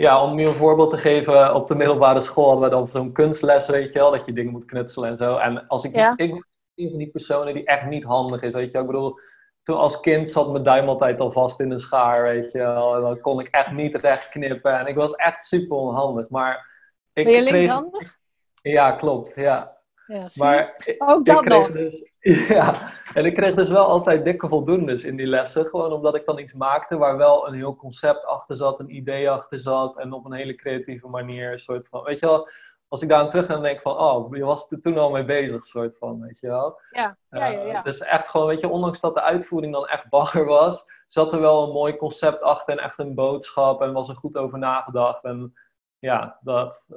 [0.00, 3.12] Ja, om je een voorbeeld te geven, op de middelbare school hadden we dan zo'n
[3.12, 5.36] kunstles, weet je wel, dat je dingen moet knutselen en zo.
[5.36, 8.70] En als ik, ik ben een van die personen die echt niet handig is, weet
[8.70, 9.18] je Ik bedoel,
[9.62, 12.94] toen als kind zat mijn duim altijd al vast in de schaar, weet je wel.
[12.94, 16.28] En dan kon ik echt niet recht knippen en ik was echt super onhandig.
[16.28, 16.70] Maar
[17.12, 18.18] ik ben je linkshandig?
[18.62, 19.79] Ja, klopt, ja.
[20.10, 21.70] Ja, maar ook dat nog.
[21.70, 22.10] Dus,
[22.48, 25.66] ja, en ik kreeg dus wel altijd dikke voldoendes in die lessen.
[25.66, 29.30] Gewoon omdat ik dan iets maakte waar wel een heel concept achter zat, een idee
[29.30, 29.98] achter zat.
[29.98, 32.48] En op een hele creatieve manier, soort van, weet je wel.
[32.88, 34.98] Als ik daar aan terug ga, dan denk ik van, oh, je was er toen
[34.98, 36.80] al mee bezig, soort van, weet je wel.
[36.90, 37.60] Ja, ja, ja.
[37.60, 37.78] ja.
[37.78, 41.32] Uh, dus echt gewoon, weet je, ondanks dat de uitvoering dan echt bagger was, zat
[41.32, 44.58] er wel een mooi concept achter en echt een boodschap en was er goed over
[44.58, 45.24] nagedacht.
[45.24, 45.54] En
[45.98, 46.88] ja, dat,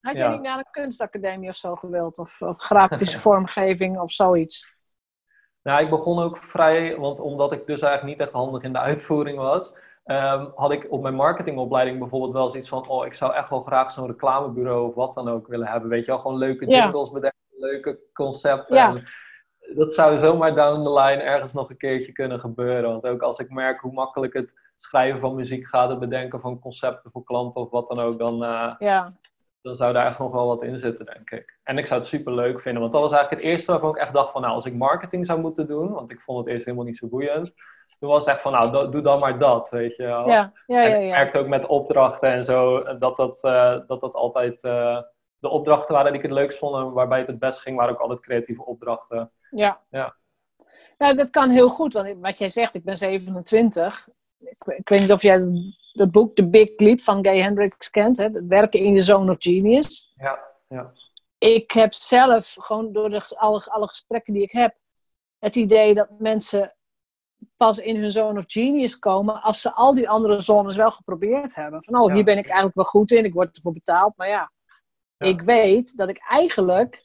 [0.00, 2.18] had jij niet naar een kunstacademie of zo gewild?
[2.18, 4.78] Of, of grafische vormgeving of zoiets?
[5.62, 8.78] Nou, ik begon ook vrij, want omdat ik dus eigenlijk niet echt handig in de
[8.90, 13.34] uitvoering was, ehm, had ik op mijn marketingopleiding bijvoorbeeld wel zoiets van, oh, ik zou
[13.34, 15.90] echt wel graag zo'n reclamebureau of wat dan ook willen hebben.
[15.90, 18.76] Weet je wel, gewoon leuke jingles bedenken, leuke concepten.
[18.76, 18.94] Ja.
[19.74, 22.90] dat zou zomaar down the line ergens nog een keertje kunnen gebeuren.
[22.90, 26.58] Want ook als ik merk hoe makkelijk het schrijven van muziek gaat, het bedenken van
[26.58, 29.14] concepten voor klanten of wat dan ook, dan, uh, ja
[29.62, 31.58] dan zou daar echt nog wel wat in zitten, denk ik.
[31.62, 33.96] En ik zou het super leuk vinden, want dat was eigenlijk het eerste waarvan ik
[33.96, 36.64] echt dacht van, nou, als ik marketing zou moeten doen, want ik vond het eerst
[36.64, 37.54] helemaal niet zo boeiend,
[37.98, 40.28] toen was het echt van, nou, doe dan maar dat, weet je wel.
[40.28, 40.94] Ja, ja, ja, ja.
[40.94, 45.02] En ik merkte ook met opdrachten en zo, dat dat, uh, dat, dat altijd, uh,
[45.38, 47.92] de opdrachten waren die ik het leukst vond en waarbij het het best ging, waren
[47.92, 49.32] ook altijd creatieve opdrachten.
[49.50, 49.80] Ja.
[49.90, 50.16] ja.
[50.98, 54.08] Nou, dat kan heel goed, want wat jij zegt, ik ben 27.
[54.38, 55.38] Ik, ik weet niet of jij
[55.92, 58.16] dat boek The Big Leap van Gay Hendricks kent.
[58.16, 58.24] Hè?
[58.24, 60.12] Het werken in de zone of genius.
[60.16, 60.92] Ja, ja.
[61.38, 64.74] Ik heb zelf, gewoon door de, alle, alle gesprekken die ik heb,
[65.38, 66.74] het idee dat mensen
[67.56, 71.54] pas in hun zone of genius komen als ze al die andere zones wel geprobeerd
[71.54, 71.84] hebben.
[71.84, 74.16] Van, oh, hier ben ik eigenlijk wel goed in, ik word ervoor betaald.
[74.16, 74.52] Maar ja,
[75.16, 75.26] ja.
[75.26, 77.02] ik weet dat ik eigenlijk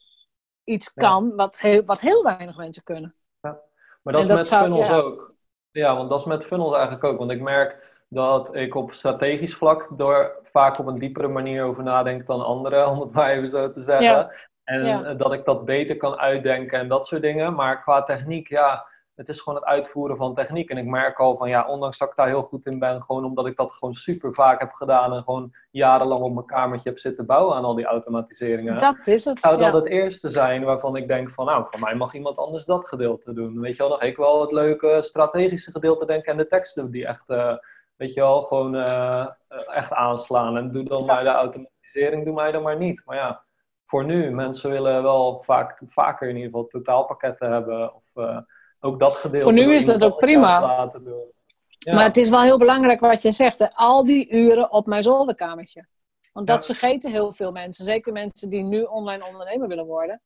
[0.63, 3.15] iets kan wat, heel, wat heel weinig mensen kunnen.
[3.41, 3.59] Ja.
[4.01, 5.33] Maar dat is met funnels ook.
[5.71, 7.17] Ja, want dat is met funnels eigenlijk ook.
[7.17, 11.83] Want ik merk, dat ik op strategisch vlak door vaak op een diepere manier over
[11.83, 14.31] nadenk dan anderen, om het maar even zo te zeggen.
[14.63, 17.53] En dat ik dat beter kan uitdenken en dat soort dingen.
[17.53, 20.69] Maar qua techniek, ja, het is gewoon het uitvoeren van techniek.
[20.69, 23.25] En ik merk al van, ja, ondanks dat ik daar heel goed in ben, gewoon
[23.25, 26.97] omdat ik dat gewoon super vaak heb gedaan en gewoon jarenlang op mijn kamertje heb
[26.97, 28.77] zitten bouwen aan al die automatiseringen.
[28.77, 29.41] Dat is het.
[29.41, 32.65] Zou dat het eerste zijn waarvan ik denk van, nou, voor mij mag iemand anders
[32.65, 33.59] dat gedeelte doen.
[33.59, 37.05] Weet je wel, dan ik wel het leuke strategische gedeelte denken en de teksten die
[37.07, 37.29] echt...
[37.29, 37.53] Uh,
[37.95, 39.27] weet je wel, gewoon uh,
[39.67, 40.57] echt aanslaan.
[40.57, 43.01] En doe dan maar de automatisering, doe mij dan maar niet.
[43.05, 43.43] Maar ja,
[43.85, 47.95] voor nu, mensen willen wel vaak, vaker in ieder geval totaalpakketten hebben.
[47.95, 48.39] Of uh,
[48.79, 49.45] ook dat gedeelte.
[49.45, 50.89] Voor nu is dat ook prima.
[51.77, 51.93] Ja.
[51.93, 53.59] Maar het is wel heel belangrijk wat je zegt.
[53.59, 53.73] Hè?
[53.73, 55.87] Al die uren op mijn zolderkamertje.
[56.33, 57.85] Want dat vergeten heel veel mensen.
[57.85, 60.21] Zeker mensen die nu online ondernemer willen worden.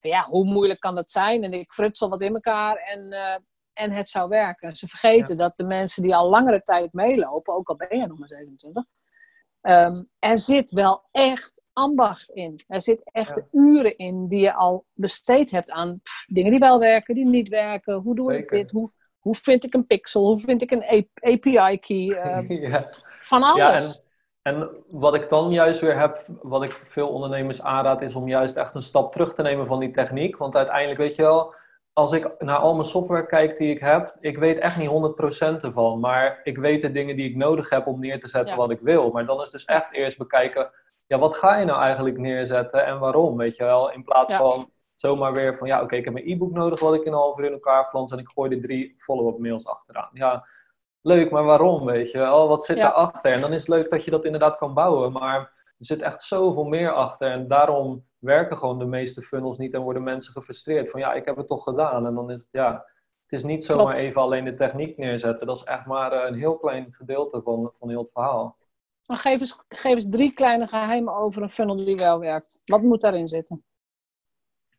[0.00, 1.44] Ja, hoe moeilijk kan dat zijn?
[1.44, 3.36] En ik frutsel wat in elkaar en, eh,
[3.72, 4.76] en het zou werken.
[4.76, 8.18] Ze vergeten dat de mensen die al langere tijd meelopen, ook al ben je nog
[8.18, 8.84] maar 27,
[9.62, 12.64] um, er zit wel echt ambacht in.
[12.66, 17.14] Er zit echt uren in die je al besteed hebt aan dingen die wel werken,
[17.14, 17.94] die niet werken.
[17.94, 18.70] Hoe doe ik dit?
[18.70, 20.26] Hoe, hoe vind ik een pixel?
[20.26, 22.10] Hoe vind ik een API-key?
[22.22, 22.88] Ehm, ja.
[23.20, 24.02] Van alles.
[24.42, 28.28] En, en, wat ik dan juist weer heb, wat ik veel ondernemers aanraad, is om
[28.28, 30.36] juist echt een stap terug te nemen van die techniek.
[30.36, 31.54] Want uiteindelijk, weet je wel,
[31.92, 34.88] als ik naar al mijn software kijk die ik heb, ik weet echt niet
[35.60, 36.00] 100% ervan.
[36.00, 38.80] Maar ik weet de dingen die ik nodig heb om neer te zetten wat ik
[38.80, 39.10] wil.
[39.10, 40.70] Maar dan is dus echt eerst bekijken,
[41.06, 43.90] ja, wat ga je nou eigenlijk neerzetten en waarom, weet je wel?
[43.90, 47.02] In plaats van zomaar weer van, ja, oké, ik heb mijn e-book nodig wat ik
[47.04, 50.10] in een half uur in elkaar flans en ik gooi er drie follow-up mails achteraan.
[50.12, 50.46] Ja,
[51.00, 52.48] leuk, maar waarom, weet je wel?
[52.48, 53.32] Wat zit daarachter?
[53.32, 55.38] En dan is het leuk dat je dat inderdaad kan bouwen, maar
[55.78, 59.80] er zit echt zoveel meer achter en daarom werken gewoon de meeste funnels niet en
[59.80, 62.06] worden mensen gefrustreerd van, ja, ik heb het toch gedaan.
[62.06, 62.72] En dan is het, ja,
[63.22, 65.46] het is niet zomaar even alleen de techniek neerzetten.
[65.46, 68.56] Dat is echt maar eh, een heel klein gedeelte van, van heel het verhaal.
[69.02, 72.60] Dan geef eens, geef eens drie kleine geheimen over een funnel die wel werkt.
[72.64, 73.64] Wat moet daarin zitten?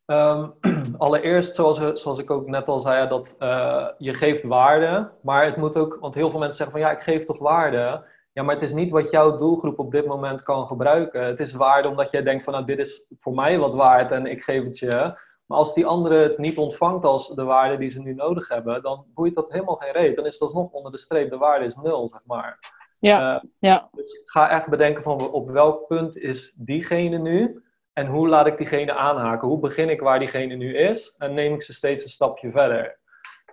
[0.05, 0.49] Ehm,
[0.97, 5.11] allereerst, zoals, zoals ik ook net al zei, dat uh, je geeft waarde.
[5.21, 8.05] Maar het moet ook, want heel veel mensen zeggen van ja, ik geef toch waarde.
[8.33, 11.25] Ja, maar het is niet wat jouw doelgroep op dit moment kan gebruiken.
[11.25, 14.25] Het is waarde omdat jij denkt van nou, dit is voor mij wat waard en
[14.25, 15.17] ik geef het je.
[15.45, 18.81] Maar als die andere het niet ontvangt als de waarde die ze nu nodig hebben,
[18.81, 20.15] dan boeit dat helemaal geen reet.
[20.15, 22.59] Dan is dat nog onder de streep, de waarde is nul, zeg maar.
[22.99, 23.89] Ja, uh, ja.
[23.91, 28.57] Dus ga echt bedenken van op welk punt is diegene nu en hoe laat ik
[28.57, 29.47] diegene aanhaken?
[29.47, 32.99] Hoe begin ik waar diegene nu is en neem ik ze steeds een stapje verder?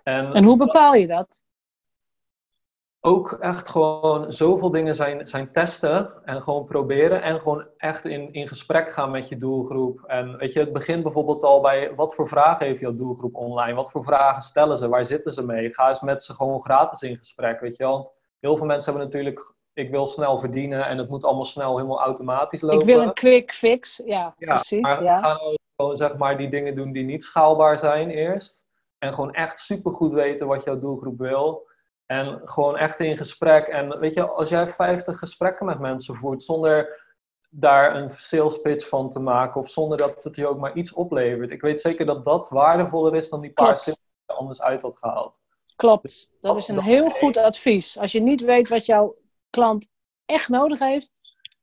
[0.03, 1.43] En, en hoe bepaal je dat?
[3.03, 8.33] Ook echt gewoon zoveel dingen zijn, zijn testen en gewoon proberen en gewoon echt in,
[8.33, 10.03] in gesprek gaan met je doelgroep.
[10.05, 13.73] En weet je, het begint bijvoorbeeld al bij wat voor vragen heeft jouw doelgroep online?
[13.73, 14.87] Wat voor vragen stellen ze?
[14.87, 15.73] Waar zitten ze mee?
[15.73, 17.83] Ga eens met ze gewoon gratis in gesprek, weet je.
[17.83, 21.75] Want heel veel mensen hebben natuurlijk ik wil snel verdienen en het moet allemaal snel
[21.75, 22.79] helemaal automatisch lopen.
[22.79, 24.81] Ik wil een quick fix, ja, precies.
[24.81, 25.21] Maar ja.
[25.21, 28.65] gaan we gewoon zeg maar die dingen doen die niet schaalbaar zijn eerst.
[28.97, 31.69] En gewoon echt supergoed weten wat jouw doelgroep wil.
[32.11, 33.67] En gewoon echt in gesprek.
[33.67, 37.01] En weet je, als jij 50 gesprekken met mensen voert zonder
[37.49, 40.93] daar een sales pitch van te maken of zonder dat het je ook maar iets
[40.93, 41.51] oplevert.
[41.51, 44.81] Ik weet zeker dat dat waardevoller is dan die paar sales die je anders uit
[44.81, 45.41] had gehaald.
[45.75, 47.97] Klopt, dus dat is een heel goed advies.
[47.97, 49.15] Als je niet weet wat jouw
[49.49, 49.89] klant
[50.25, 51.13] echt nodig heeft,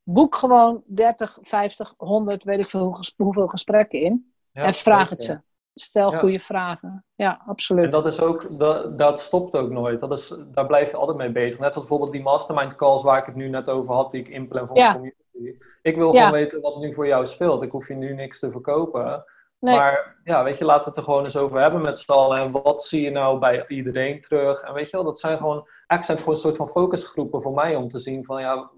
[0.02, 4.32] boek gewoon 30, 50, 100, weet ik veel hoeveel gesprekken in.
[4.52, 5.40] en vraag het ze.
[5.80, 7.04] Stel goede vragen.
[7.14, 7.84] Ja, absoluut.
[7.84, 10.00] En dat is ook, dat, dat stopt ook nooit.
[10.00, 11.60] Dat is, daar blijf je altijd mee bezig.
[11.60, 14.28] Net zoals bijvoorbeeld die mastermind calls waar ik het nu net over had, die ik
[14.28, 15.64] inplan voor mijn community.
[15.82, 17.62] Ik wil gewoon weten wat nu voor jou speelt.
[17.62, 19.24] Ik hoef je nu niks te verkopen.
[19.58, 22.38] Maar ja, weet je, laten we het er gewoon eens over hebben met z'n allen.
[22.38, 24.60] En wat zie je nou bij iedereen terug?
[24.60, 27.42] En weet je wel, dat zijn gewoon, eigenlijk zijn het gewoon een soort van focusgroepen
[27.42, 28.70] voor mij om te zien van ja,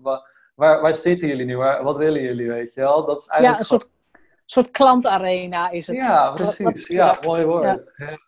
[0.55, 1.57] waar, waar, zitten jullie nu?
[1.57, 3.07] Waar, wat willen jullie, weet je wel?
[3.07, 3.91] Dat is eigenlijk ja, een soort,
[4.51, 5.97] soort klantarena is het.
[5.97, 6.87] Ja, precies.
[6.87, 7.93] ja, mooi woord.
[7.95, 8.19] Ja.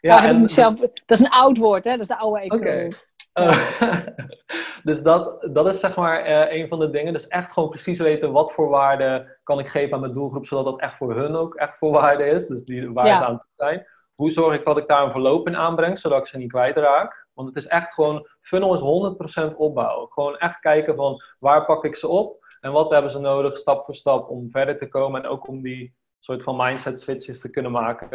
[0.00, 1.90] Ja, en, zelf, dat is een oud woord, hè?
[1.90, 2.94] Dat is de oude economie.
[4.88, 7.12] dus dat, dat is zeg maar uh, een van de dingen.
[7.12, 10.64] Dus echt gewoon precies weten wat voor waarde kan ik geven aan mijn doelgroep, zodat
[10.64, 12.46] dat echt voor hun ook echt voor waarde is.
[12.46, 13.16] Dus die waar ja.
[13.16, 13.86] ze aan zijn.
[14.14, 17.26] Hoe zorg ik dat ik daar een verloop in aanbreng, zodat ik ze niet kwijtraak?
[17.32, 20.06] Want het is echt gewoon, funnel is 100% opbouw.
[20.06, 23.84] Gewoon echt kijken van waar pak ik ze op en wat hebben ze nodig stap
[23.84, 27.50] voor stap om verder te komen en ook om die soort van mindset switches te
[27.50, 28.10] kunnen maken.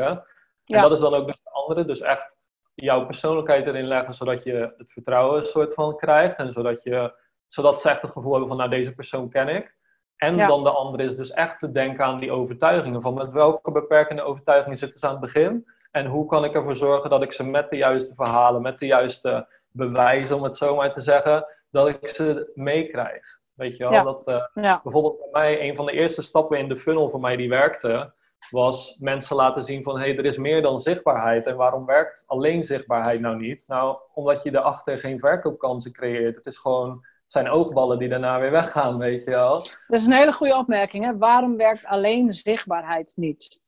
[0.65, 1.85] En dat is dan ook dus de andere.
[1.85, 2.35] Dus echt
[2.73, 6.37] jouw persoonlijkheid erin leggen, zodat je het vertrouwen soort van krijgt.
[6.37, 7.13] En zodat, je,
[7.47, 9.75] zodat ze echt het gevoel hebben van, nou, deze persoon ken ik.
[10.15, 13.01] En dan de andere is dus echt te denken aan die overtuigingen.
[13.01, 15.67] Van met welke beperkende overtuigingen zitten ze aan het begin?
[15.91, 18.85] En hoe kan ik ervoor zorgen dat ik ze met de juiste verhalen, met de
[18.85, 23.36] juiste bewijzen, om het zo maar te zeggen, dat ik ze meekrijg.
[23.57, 24.03] Weet je wel?
[24.03, 27.35] Dat, uh, Bijvoorbeeld bij mij, een van de eerste stappen in de funnel voor mij
[27.35, 28.13] die werkte,
[28.49, 31.45] was mensen laten zien van hé, hey, er is meer dan zichtbaarheid.
[31.45, 33.63] En waarom werkt alleen zichtbaarheid nou niet?
[33.67, 36.35] Nou, omdat je erachter geen verkoopkansen creëert.
[36.35, 39.55] Het is gewoon, het zijn oogballen die daarna weer weggaan, weet je wel.
[39.87, 41.05] Dat is een hele goede opmerking.
[41.05, 41.17] Hè?
[41.17, 43.61] Waarom werkt alleen zichtbaarheid niet?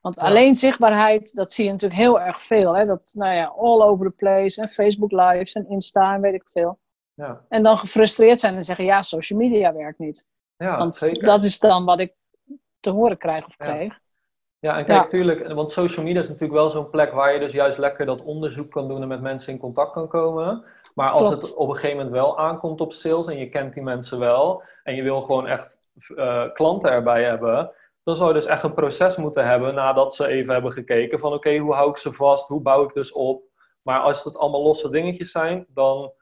[0.00, 2.76] Want alleen zichtbaarheid, dat zie je natuurlijk heel erg veel.
[2.76, 2.86] Hè?
[2.86, 4.62] Dat, nou ja, all over the place.
[4.62, 6.78] En Facebook Lives en Insta en weet ik veel.
[7.18, 7.44] Ja.
[7.48, 10.26] En dan gefrustreerd zijn en zeggen, ja, social media werkt niet.
[10.56, 11.24] Ja, Want zeker.
[11.24, 12.14] dat is dan wat ik
[12.80, 13.98] te horen krijg of kreeg.
[14.58, 17.52] Ja, en kijk, natuurlijk, want social media is natuurlijk wel zo'n plek waar je dus
[17.52, 20.64] juist lekker dat onderzoek kan doen en met mensen in contact kan komen.
[20.94, 21.42] Maar als Klopt.
[21.42, 24.62] het op een gegeven moment wel aankomt op sales en je kent die mensen wel
[24.82, 25.80] en je wil gewoon echt
[26.16, 30.26] eh, klanten erbij hebben, dan zou je dus echt een proces moeten hebben nadat ze
[30.26, 33.42] even hebben gekeken van oké, hoe hou ik ze vast, hoe bouw ik dus op.
[33.82, 36.12] Maar als het allemaal losse dingetjes zijn, dan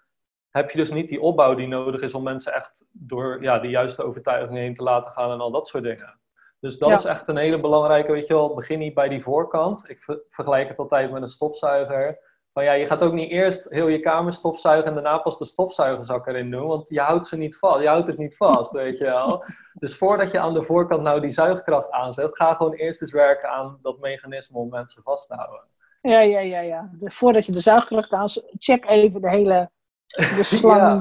[0.56, 3.68] heb je dus niet die opbouw die nodig is om mensen echt door ja, de
[3.68, 6.18] juiste overtuiging heen te laten gaan en al dat soort dingen.
[6.60, 6.94] Dus dat Ja.
[6.94, 9.88] is echt een hele belangrijke, weet je wel, begin niet bij die voorkant.
[9.90, 12.18] Ik ver- vergelijk het altijd met een stofzuiger.
[12.52, 15.44] Van ja, je gaat ook niet eerst heel je kamer stofzuigen en daarna pas de
[15.44, 17.80] stofzuigerzak erin doen, want je houdt ze niet vast.
[17.82, 19.44] Je houdt het niet vast, weet je wel.
[19.74, 23.48] Dus voordat je aan de voorkant nou die zuigkracht aanzet, ga gewoon eerst eens werken
[23.50, 25.60] aan dat mechanisme om mensen vast te houden.
[26.00, 26.90] Ja, ja, ja, ja.
[26.92, 28.28] De- voordat je de zuigkracht aan,
[28.58, 29.70] check even de hele,
[30.16, 31.00] de slang, Ja.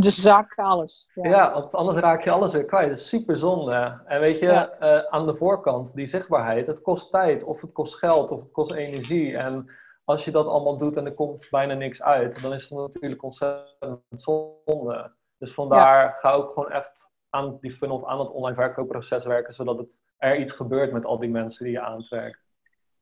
[0.00, 1.10] de, zak, alles.
[1.14, 2.88] Ja, want anders raak je alles weer kwijt.
[2.88, 4.02] Dat is super zonde.
[4.06, 4.70] En weet je, Ja.
[4.70, 8.50] eh, aan de voorkant, die zichtbaarheid, het kost tijd, of het kost geld, of het
[8.52, 9.36] kost energie.
[9.36, 9.70] En
[10.04, 13.22] als je dat allemaal doet en er komt bijna niks uit, dan is het natuurlijk
[13.22, 15.12] ontzettend zonde.
[15.38, 19.54] Dus vandaar ga ook gewoon echt aan die funnel of aan het online verkoopproces werken,
[19.54, 22.38] zodat het, er iets gebeurt met al die mensen die je aantrekt.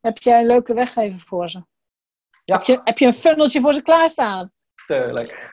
[0.01, 1.63] Heb jij een leuke weggever voor ze?
[2.43, 2.57] Ja.
[2.57, 4.51] Heb, je, heb je een funneltje voor ze klaarstaan?
[4.87, 5.47] Tuurlijk.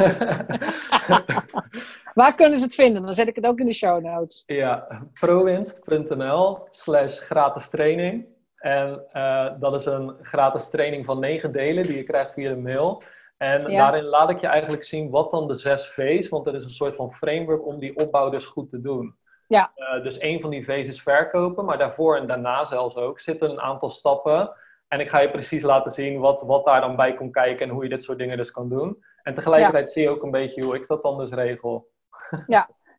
[2.14, 3.02] Waar kunnen ze het vinden?
[3.02, 4.42] Dan zet ik het ook in de show notes.
[4.46, 4.86] Ja,
[5.20, 8.26] prowinst.nl slash gratis training.
[8.56, 12.56] En eh, dat is een gratis training van negen delen die je krijgt via de
[12.56, 13.02] mail.
[13.36, 13.78] En Ja.
[13.78, 16.70] daarin laat ik je eigenlijk zien wat dan de zes V's, want er is een
[16.70, 19.16] soort van framework om die opbouw dus goed te doen.
[19.48, 19.72] Ja.
[19.74, 23.50] Eh, dus een van die V's is verkopen, maar daarvoor en daarna zelfs ook zitten
[23.50, 24.50] een aantal stappen.
[24.88, 27.72] En ik ga je precies laten zien wat, wat daar dan bij komt kijken en
[27.74, 29.04] hoe je dit soort dingen dus kan doen.
[29.22, 31.88] En tegelijkertijd zie je ook een beetje hoe ik dat dan dus regel.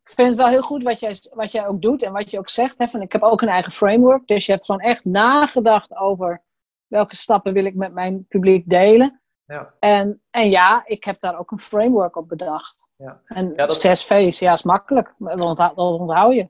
[0.04, 2.38] Ik vind het wel heel goed wat jij, wat jij ook doet en wat je
[2.38, 2.78] ook zegt.
[2.78, 4.28] Hè, van, ik heb ook een eigen framework.
[4.28, 6.44] Dus je hebt gewoon echt nagedacht over
[6.88, 9.22] welke stappen wil ik met mijn publiek delen.
[9.46, 9.74] Ja.
[9.80, 12.90] En, en ja, ik heb daar ook een framework op bedacht.
[12.96, 13.22] Ja.
[13.26, 15.14] En Ja, dat- zes V's, ja, is makkelijk.
[15.18, 16.50] Dat onthoud, dat onthoud je.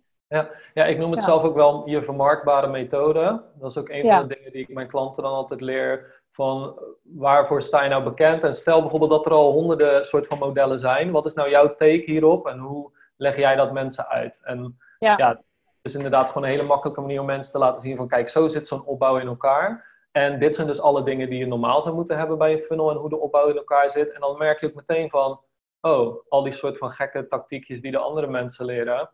[0.74, 1.26] Ja, ik noem het Ja.
[1.26, 3.44] zelf ook wel je vermarktbare methode.
[3.60, 4.20] Dat is ook een Ja.
[4.20, 6.21] van de dingen die ik mijn klanten dan altijd leer.
[6.32, 8.44] Van waarvoor sta je nou bekend?
[8.44, 11.12] En stel bijvoorbeeld dat er al honderden soort van modellen zijn.
[11.12, 12.48] Wat is nou jouw take hierop?
[12.48, 14.42] En hoe leg jij dat mensen uit?
[14.44, 15.18] En Ja.
[15.18, 15.42] ja, het
[15.82, 18.48] is inderdaad gewoon een hele makkelijke manier om mensen te laten zien van kijk, zo
[18.48, 19.90] zit zo'n opbouw in elkaar.
[20.12, 22.92] En dit zijn dus alle dingen die je normaal zou moeten hebben bij een funnel
[22.92, 24.12] en hoe de opbouw in elkaar zit.
[24.12, 25.42] En dan merk je ook meteen van,
[25.82, 29.12] oh, al die soort van gekke tactiekjes die de andere mensen leren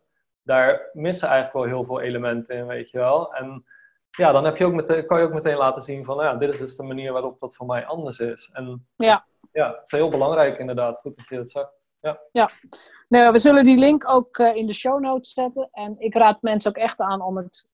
[0.48, 3.34] daar missen eigenlijk wel heel veel elementen in, weet je wel.
[3.34, 3.64] En
[4.10, 6.36] ja, dan heb je ook meteen, kan je ook meteen laten zien van, nou ja,
[6.36, 8.50] dit is dus de manier waarop dat voor mij anders is.
[8.52, 9.22] En Ja.
[9.52, 10.98] ja, het is heel belangrijk inderdaad.
[10.98, 11.76] Goed dat je dat zegt.
[13.08, 15.68] Nou, we zullen die link ook eh, in de show notes zetten.
[15.72, 17.68] En ik raad mensen ook echt aan om het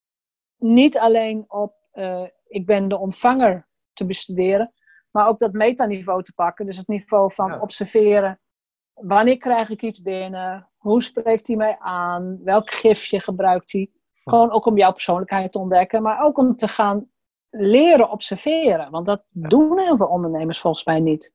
[0.59, 4.73] niet alleen op eh, ik ben de ontvanger te bestuderen,
[5.11, 6.67] maar ook dat metaniveau te pakken.
[6.67, 7.61] Dus het niveau van Ja.
[7.61, 8.41] observeren.
[8.95, 10.71] Wanneer krijg ik iets binnen?
[10.77, 12.41] Hoe spreekt hij mij aan?
[12.45, 13.91] Welk gifje gebruikt hij?
[14.25, 17.09] Gewoon ook om jouw persoonlijkheid te ontdekken, maar ook om te gaan
[17.51, 18.91] leren observeren.
[18.91, 21.33] Want dat doen heel veel ondernemers volgens mij niet.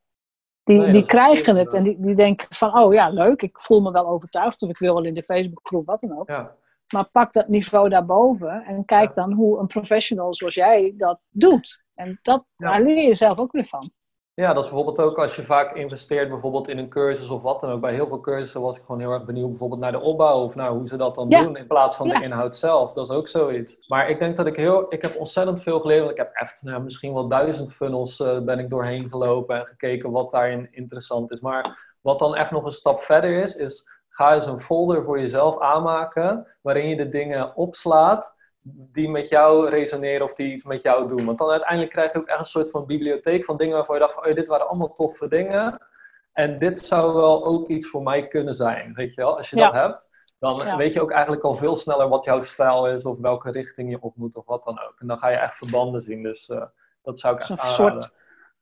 [0.63, 3.59] Die, Nee, dat die krijgen het en die, die denken van, oh ja, leuk, ik
[3.59, 6.27] voel me wel overtuigd of ik wil wel in de Facebookgroep, wat dan ook.
[6.27, 6.55] Ja,
[6.93, 9.13] Maar pak dat niveau daarboven en kijk Ja.
[9.13, 11.83] dan hoe een professional zoals jij dat doet.
[11.93, 12.69] En dat, Ja.
[12.69, 13.91] daar leer je zelf ook weer van.
[14.39, 17.59] Ja, dat is bijvoorbeeld ook als je vaak investeert bijvoorbeeld in een cursus of wat
[17.59, 17.81] dan ook.
[17.81, 20.55] Bij heel veel cursussen was ik gewoon heel erg benieuwd bijvoorbeeld naar de opbouw of
[20.55, 21.41] naar hoe ze dat dan Ja.
[21.43, 22.17] doen in plaats van Ja.
[22.19, 22.93] de inhoud zelf.
[22.93, 23.77] Dat is ook zoiets.
[23.87, 25.99] Maar ik denk dat ik heel, ik heb ontzettend veel geleerd.
[25.99, 29.67] Want ik heb echt nou, misschien wel duizend funnels eh, ben ik doorheen gelopen en
[29.67, 31.39] gekeken wat daarin interessant is.
[31.41, 35.19] Maar wat dan echt nog een stap verder is, is ga eens een folder voor
[35.19, 38.33] jezelf aanmaken waarin je de dingen opslaat
[38.63, 41.25] die met jou resoneren of die iets met jou doen.
[41.25, 44.01] Want dan uiteindelijk krijg je ook echt een soort van bibliotheek van dingen waarvan je
[44.01, 45.87] dacht van, oh, dit waren allemaal toffe dingen.
[46.33, 49.37] En dit zou wel ook iets voor mij kunnen zijn, weet je wel?
[49.37, 49.65] Als je Ja.
[49.71, 50.77] dat hebt, dan Ja.
[50.77, 54.01] weet je ook eigenlijk al veel sneller wat jouw stijl is of welke richting je
[54.01, 54.95] op moet of wat dan ook.
[54.99, 56.65] En dan ga je echt verbanden zien, dus eh,
[57.01, 57.73] dat zou ik echt aanraden.
[57.75, 58.13] soort,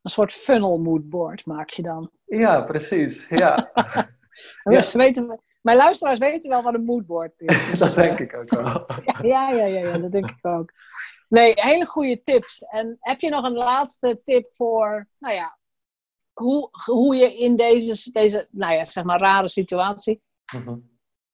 [0.02, 2.12] een soort funnel moodboard maak je dan.
[2.26, 3.28] Ja, precies.
[3.30, 3.72] Ja,
[4.64, 7.70] En ze weten, mijn luisteraars weten wel wat een moodboard is.
[7.70, 8.86] Dus, dat eh, denk ik ook wel.
[9.32, 10.72] Ja, ja, ja, ja, dat denk ik ook.
[11.30, 12.62] Nee, hele goede tips.
[12.62, 15.58] En heb je nog een laatste tip voor, nou ja,
[16.34, 20.22] hoe, hoe je in deze, deze, nou ja, zeg maar rare situatie,
[20.54, 20.78] Mhm.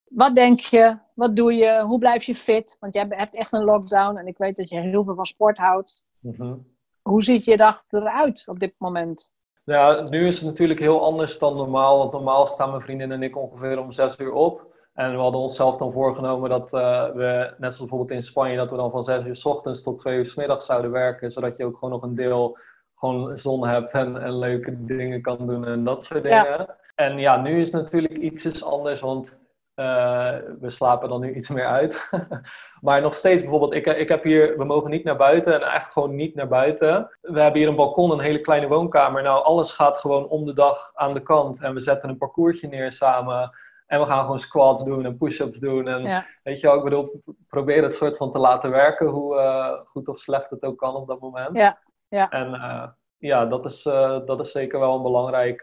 [0.04, 2.78] wat denk je, wat doe je, hoe blijf je fit?
[2.80, 5.58] Want jij hebt echt een lockdown en ik weet dat je heel veel van sport
[5.58, 6.04] houdt.
[6.20, 6.56] Mhm.
[7.02, 9.36] Hoe ziet je dag eruit op dit moment?
[9.66, 11.98] Ja, nu is het natuurlijk heel anders dan normaal.
[11.98, 14.72] Want normaal staan mijn vriendin en ik ongeveer om zes uur op.
[14.94, 18.72] En we hadden onszelf dan voorgenomen dat eh, we, net zoals bijvoorbeeld in Spanje, dat
[18.72, 21.32] we dan van zes uur s ochtends tot twee uur s middags zouden werken.
[21.32, 22.58] Zodat je ook gewoon nog een deel
[22.96, 26.44] gewoon zon hebt en, en leuke dingen kan doen en dat soort Ja.
[26.44, 26.76] dingen.
[26.96, 29.42] En ja, nu is het natuurlijk iets anders, want
[29.76, 32.10] uh, we slapen dan nu iets meer uit.
[32.82, 35.92] maar nog steeds bijvoorbeeld, ik, ik heb hier, we mogen niet naar buiten en echt
[35.92, 37.18] gewoon niet naar buiten.
[37.22, 39.24] We hebben hier een balkon, een hele kleine woonkamer.
[39.24, 41.62] Nou, alles gaat gewoon om de dag aan de kant.
[41.62, 43.52] En we zetten een parcoursje neer samen.
[43.88, 45.88] En we gaan gewoon squats doen en push-ups doen.
[45.88, 49.72] En weet je wel, ik bedoel, probeer het soort van te laten werken, hoe uh,
[49.86, 51.58] goed of slecht het ook kan op dat moment.
[51.58, 52.30] Ja, ja.
[52.30, 53.84] En uh, ja, dat is,
[54.26, 55.62] dat is zeker wel een belangrijk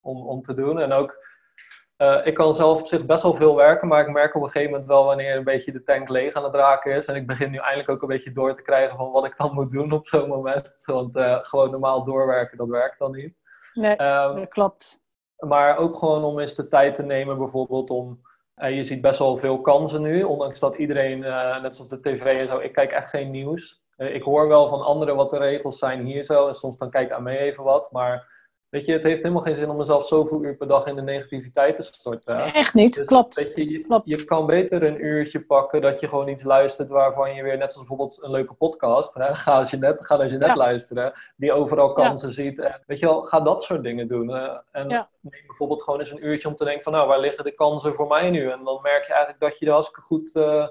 [0.00, 0.80] om, om te doen.
[0.80, 1.31] En ook
[1.98, 4.50] uh, ik kan zelf op zich best wel veel werken, maar ik merk op een
[4.50, 7.06] gegeven moment wel wanneer een beetje de tank leeg aan het raken is.
[7.06, 9.54] En ik begin nu eindelijk ook een beetje door te krijgen van wat ik dan
[9.58, 10.74] moet doen op zo'n moment.
[10.84, 13.34] Want uh, gewoon normaal doorwerken, dat werkt dan niet.
[13.74, 15.00] Nee, um, dat klopt.
[15.36, 18.20] Maar ook gewoon om eens de tijd te nemen bijvoorbeeld om...
[18.56, 21.18] Uh, je ziet best wel veel kansen nu, ondanks dat iedereen,
[21.62, 23.84] net zoals de tv en zo, ik kijk echt geen nieuws.
[23.96, 27.06] ik hoor wel van anderen wat de regels zijn hier zo en soms dan kijk
[27.06, 28.31] ik aan mij even wat, maar
[28.72, 31.02] Weet je, het heeft helemaal geen zin om mezelf zoveel uur per dag in de
[31.02, 32.52] negativiteit te storten.
[32.52, 33.34] Echt niet, dus, klopt.
[33.34, 37.34] Weet je, je, je, kan beter een uurtje pakken dat je gewoon iets luistert waarvan
[37.34, 40.30] je weer, net zoals bijvoorbeeld een leuke podcast, hè, ga als je net, ga als
[40.30, 42.58] je net luisteren, die overal kansen ziet.
[42.58, 44.30] En, weet je wel, ga dat soort dingen doen.
[44.70, 44.88] en
[45.20, 47.94] neem bijvoorbeeld gewoon eens een uurtje om te denken van, nou, waar liggen de kansen
[47.94, 48.50] voor mij nu?
[48.50, 50.34] En dan merk je eigenlijk dat je er hartstikke goed...
[50.34, 50.66] Uh,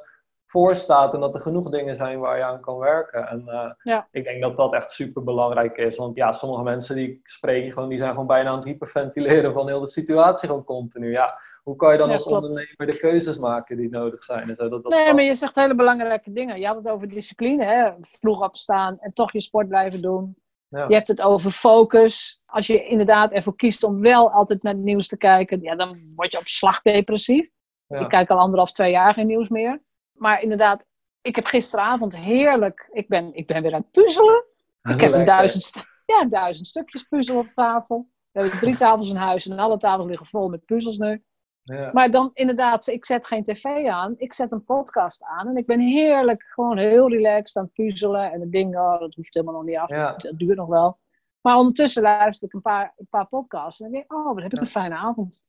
[0.51, 3.27] voor staat en dat er genoeg dingen zijn waar je aan kan werken.
[3.27, 4.07] En uh, ja.
[4.11, 5.97] ik denk dat dat echt super belangrijk is.
[5.97, 9.67] Want ja, sommige mensen die spreken gewoon, die zijn gewoon bijna aan het hyperventileren van
[9.67, 11.11] heel de situatie gewoon continu.
[11.11, 14.49] Ja, hoe kan je dan als ondernemer de keuzes maken die nodig zijn?
[14.49, 16.59] En zo, dat, dat nee, maar je zegt hele belangrijke dingen.
[16.59, 17.91] Je had het over discipline, hè?
[18.01, 20.35] vroeg opstaan en toch je sport blijven doen.
[20.67, 20.85] Ja.
[20.87, 22.41] Je hebt het over focus.
[22.45, 25.99] Als je inderdaad ervoor kiest om wel altijd naar het nieuws te kijken, ja, dan
[26.15, 27.49] word je op slag depressief.
[27.87, 29.81] Ik kijk al anderhalf, twee jaar geen nieuws meer
[30.21, 30.85] maar inderdaad,
[31.21, 32.89] ik heb gisteravond heerlijk.
[32.91, 34.45] Ik ben, ik ben weer aan het puzzelen.
[34.81, 38.07] Ik heb een duizend, ja, duizend stukjes puzzel op tafel.
[38.31, 41.23] We hebben drie tafels in huis en alle tafels liggen vol met puzzels nu.
[41.63, 41.89] Ja.
[41.93, 45.65] Maar dan inderdaad, ik zet geen tv aan, ik zet een podcast aan en ik
[45.65, 48.31] ben heerlijk, gewoon heel relaxed aan het puzzelen.
[48.31, 50.99] En het ding, oh, dat hoeft helemaal nog niet af, dat duurt nog wel.
[51.41, 54.53] Maar ondertussen luister ik een paar, een paar podcasts en denk ik, oh, wat heb
[54.53, 55.45] ik een fijne avond.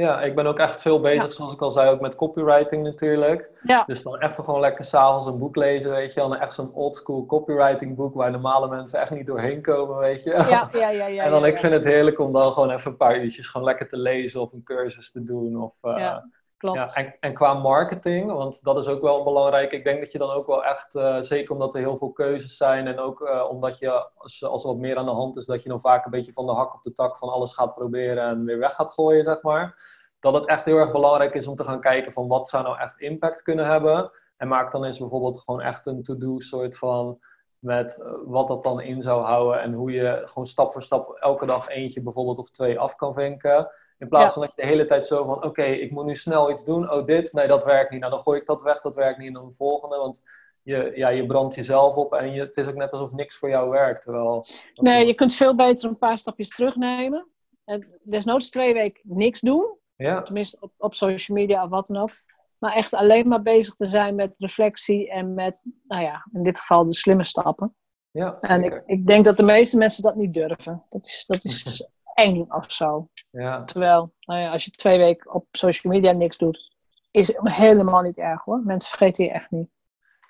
[0.00, 3.50] Ja, ik ben ook echt veel bezig, zoals ik al zei, ook met copywriting natuurlijk.
[3.62, 3.84] Ja.
[3.86, 6.20] Dus dan even gewoon lekker s'avonds een boek lezen, weet je.
[6.20, 10.30] Dan echt zo'n oldschool copywriting boek waar normale mensen echt niet doorheen komen, weet je.
[10.30, 11.06] Ja, ja, ja.
[11.06, 13.66] ja en dan, ik vind het heerlijk om dan gewoon even een paar uurtjes gewoon
[13.66, 15.62] lekker te lezen of een cursus te doen.
[15.62, 16.16] Of, uh,
[16.60, 16.94] klopt.
[16.94, 19.72] Ja, en, en, qua marketing, want dat is ook wel belangrijk.
[19.72, 22.56] Ik denk dat je dan ook wel echt, uh, zeker omdat er heel veel keuzes
[22.56, 25.46] zijn en ook uh, omdat je, als, als er wat meer aan de hand is,
[25.46, 27.74] dat je dan vaak een beetje van de hak op de tak van alles gaat
[27.74, 29.82] proberen en weer weg gaat gooien, zeg maar.
[30.20, 32.78] Dat het echt heel erg belangrijk is om te gaan kijken van wat zou nou
[32.78, 34.10] echt impact kunnen hebben.
[34.36, 37.18] En maak dan eens bijvoorbeeld gewoon echt een to-do soort van
[37.58, 41.16] met uh, wat dat dan in zou houden en hoe je gewoon stap voor stap
[41.16, 43.70] elke dag eentje bijvoorbeeld of twee af kan vinken.
[44.00, 46.50] In plaats van dat je de hele tijd zo van, oké, ik moet nu snel
[46.50, 46.92] iets doen.
[46.92, 48.00] Oh, dit, nee, dat werkt niet.
[48.00, 49.26] Nou, dan gooi ik dat weg, dat werkt niet.
[49.26, 50.22] En dan de volgende, want
[50.62, 53.48] je, ja, je brandt jezelf op en je, het is ook net alsof niks voor
[53.48, 54.02] jou werkt.
[54.02, 57.28] Terwijl, nee, je kunt veel beter een paar stapjes terugnemen.
[57.64, 59.78] En desnoods twee weken niks doen.
[59.96, 60.22] Ja.
[60.22, 62.12] Tenminste, op, op social media of wat dan ook.
[62.58, 66.58] Maar echt alleen maar bezig te zijn met reflectie en met, nou ja, in dit
[66.58, 67.74] geval de slimme stappen.
[68.10, 70.84] Ja, en ik, ik denk dat de meeste mensen dat niet durven.
[70.88, 73.08] Dat is, dat is eng of zo.
[73.30, 73.64] Ja.
[73.64, 76.72] Terwijl, nou ja, als je twee weken op social media niks doet,
[77.10, 78.60] is het helemaal niet erg hoor.
[78.64, 79.68] Mensen vergeten je echt niet.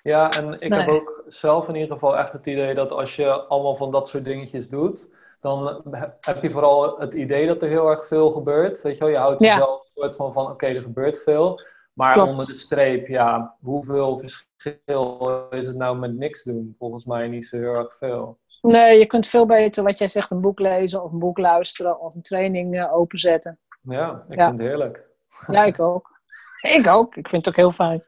[0.03, 3.31] Ja, en ik heb ook zelf in ieder geval echt het idee dat als je
[3.31, 5.81] allemaal van dat soort dingetjes doet, dan
[6.21, 8.81] heb je vooral het idee dat er heel erg veel gebeurt.
[8.81, 9.09] Weet je, wel?
[9.13, 10.01] je houdt jezelf ja.
[10.01, 11.59] soort van, van oké, er gebeurt veel.
[11.93, 16.75] Maar onder de streep, ja, hoeveel verschil is het nou met niks doen?
[16.77, 18.39] Volgens mij niet zo heel erg veel.
[18.61, 21.99] Nee, je kunt veel beter, wat jij zegt, een boek lezen of een boek luisteren
[21.99, 23.59] of een training uh, openzetten.
[23.81, 25.09] Ja, ik vind het heerlijk.
[25.47, 26.19] Ja, ik ook.
[26.61, 27.15] Ik ook.
[27.15, 28.03] Ik vind het ook heel fijn.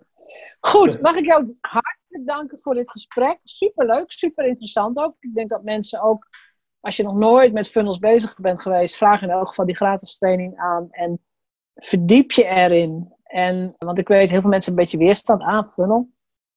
[0.59, 3.39] Goed, mag ik jou hartelijk danken voor dit gesprek.
[3.43, 5.15] Superleuk, super interessant ook.
[5.19, 6.27] Ik denk dat mensen ook
[6.79, 10.17] als je nog nooit met funnels bezig bent geweest, vraag in elk geval die gratis
[10.17, 11.23] training aan en
[11.75, 13.13] verdiep je erin.
[13.23, 16.09] En, want ik weet, heel veel mensen een beetje weerstand aan funnel.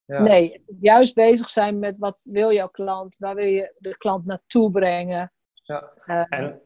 [0.07, 0.23] Ja.
[0.23, 4.71] Nee, juist bezig zijn met wat wil jouw klant, waar wil je de klant naartoe
[4.71, 5.33] brengen.
[5.53, 5.93] Ja.
[6.07, 6.61] Uh, en...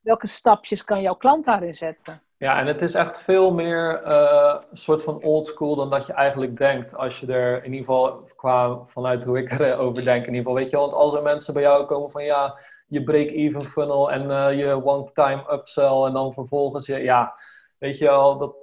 [0.00, 2.22] Welke stapjes kan jouw klant daarin zetten?
[2.36, 6.06] Ja, en het is echt veel meer uh, een soort van old school dan dat
[6.06, 6.96] je eigenlijk denkt.
[6.96, 10.54] Als je er in ieder geval qua vanuit hoe ik erover denk, in ieder geval.
[10.54, 14.22] Weet je, want als er mensen bij jou komen van ja, je break-even funnel en
[14.30, 17.36] uh, je one-time upsell en dan vervolgens je, ja,
[17.78, 18.54] weet je wel, dat,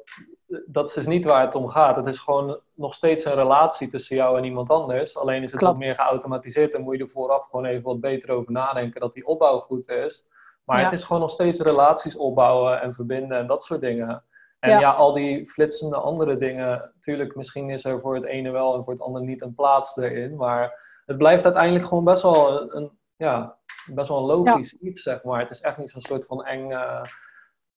[0.66, 1.96] dat is niet waar het om gaat.
[1.96, 5.18] Het is gewoon nog steeds een relatie tussen jou en iemand anders.
[5.18, 8.30] Alleen is het wat meer geautomatiseerd en moet je er vooraf gewoon even wat beter
[8.32, 10.30] over nadenken dat die opbouw goed is.
[10.66, 10.84] Maar Ja.
[10.84, 14.24] het is gewoon nog steeds relaties opbouwen en verbinden en dat soort dingen.
[14.60, 14.80] En Ja.
[14.80, 16.94] ja, al die flitsende andere dingen.
[17.00, 19.98] Tuurlijk, misschien is er voor het ene wel en voor het andere niet een plaats
[19.98, 20.36] erin.
[20.36, 23.58] Maar het blijft uiteindelijk gewoon best wel een, een- ja,
[23.94, 25.40] best wel een logisch iets, zeg maar.
[25.40, 26.72] Het is echt niet zo'n soort van eng...
[26.72, 27.02] eh,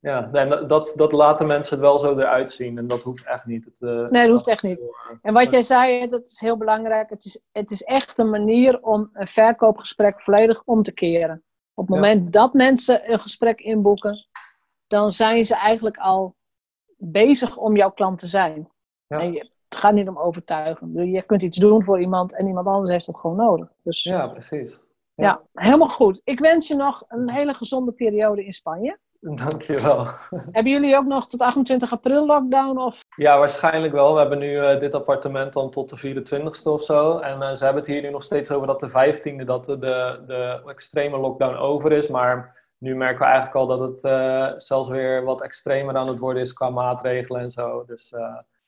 [0.04, 2.78] ja, en dat- dat, laten mensen het wel zo eruit zien.
[2.78, 3.64] En dat hoeft echt niet.
[3.64, 4.80] Het, eh, Nee, dat hoeft echt niet.
[5.22, 7.10] En wat jij zei, dat is heel belangrijk.
[7.10, 11.42] Het is, het is echt een manier om een verkoopgesprek volledig om te keren.
[11.74, 12.00] Op het Ja.
[12.00, 14.26] moment dat mensen een gesprek inboeken,
[14.86, 16.34] dan zijn ze eigenlijk al
[16.96, 18.68] bezig om jouw klant te zijn.
[19.06, 19.18] Ja.
[19.18, 19.38] En je,
[19.68, 21.06] het gaat niet om overtuigen.
[21.10, 23.68] Je kunt iets doen voor iemand en iemand anders heeft dat gewoon nodig.
[23.82, 24.80] Dus ja, Ja, precies.
[25.52, 26.20] helemaal goed.
[26.24, 28.98] Ik wens je nog een hele gezonde periode in Spanje.
[29.44, 30.06] Dankjewel.
[30.50, 32.78] Hebben jullie ook nog tot 28 april lockdown?
[32.78, 33.04] Of...
[33.16, 34.12] Ja, waarschijnlijk wel.
[34.12, 37.18] We hebben nu eh, dit appartement dan tot de 24ste of zo.
[37.18, 39.78] En eh, ze hebben het hier nu nog steeds over dat de 15e dat de,
[40.26, 42.08] de, extreme lockdown over is.
[42.08, 46.18] Maar nu merken we eigenlijk al dat het eh, zelfs weer wat extremer aan het
[46.18, 47.84] worden is qua maatregelen en zo.
[47.86, 48.14] Dus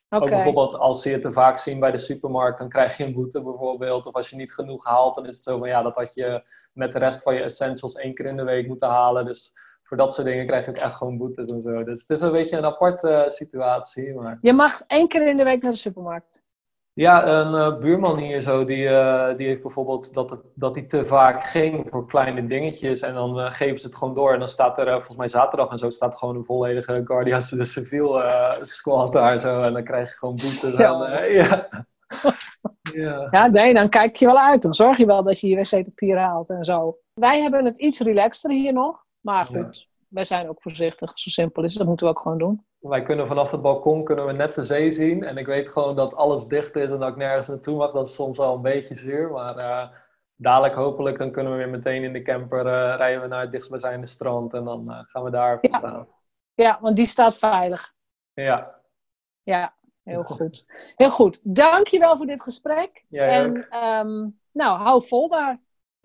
[0.09, 3.13] ook bijvoorbeeld als ze je te vaak zien bij de supermarkt, dan krijg je een
[3.13, 4.07] boete bijvoorbeeld.
[4.07, 6.43] Of als je niet genoeg haalt, dan is het zo van ja, dat had je
[6.73, 9.25] met de rest van je essentials één keer in de week moeten halen.
[9.25, 9.55] Dus
[9.87, 11.85] voor dat soort dingen krijg je ook echt gewoon boetes en zo.
[11.85, 14.15] Dus het is een beetje een aparte eh, situatie.
[14.15, 14.39] Maar...
[14.41, 16.45] Je mag één keer in de week naar de supermarkt.
[16.93, 20.85] Ja, een eh, buurman hier zo, die, eh, die heeft bijvoorbeeld dat, het, dat hij
[20.85, 23.01] te vaak ging voor kleine dingetjes.
[23.01, 24.33] En dan geven ze het gewoon door.
[24.33, 27.65] En dan staat er, volgens mij zaterdag en zo, staat gewoon een volledige Guardians de
[27.65, 28.23] Civil
[28.61, 29.63] squad daar zo.
[29.63, 30.77] En dan krijg je gewoon boetes.
[30.77, 31.03] Ja.
[31.03, 31.69] Eh, ja.
[33.03, 33.29] ja.
[33.31, 34.63] Ja, nee, dan kijk je wel uit.
[34.63, 36.99] Dan zorg je wel dat je je wc-papier haalt en zo.
[37.15, 39.06] Wij hebben het iets relaxter hier nog.
[39.27, 41.19] Maar goed, wij zijn ook voorzichtig.
[41.19, 41.79] Zo simpel is het.
[41.79, 42.67] Dat moeten we ook gewoon doen.
[42.79, 45.25] Wij kunnen vanaf het balkon kunnen we net de zee zien.
[45.25, 47.93] En ik weet gewoon dat alles dicht is en dat ik nergens naartoe mag.
[47.93, 49.31] Dat is soms wel een beetje zuur.
[49.31, 49.89] Maar eh,
[50.37, 53.51] dadelijk hopelijk dan kunnen we weer meteen in de camper eh, rijden we naar het
[53.53, 54.55] dichtstbijzijnde strand.
[54.55, 55.79] En dan eh, gaan we daar Ja.
[55.79, 56.09] staan.
[56.55, 57.95] Ja, want die staat veilig.
[58.35, 58.81] Ja,
[59.43, 60.65] Ja, heel goed.
[60.97, 61.41] Heel goed.
[61.43, 63.05] Dankjewel voor dit gesprek.
[63.11, 65.61] En ehm, nou, hou vol daar.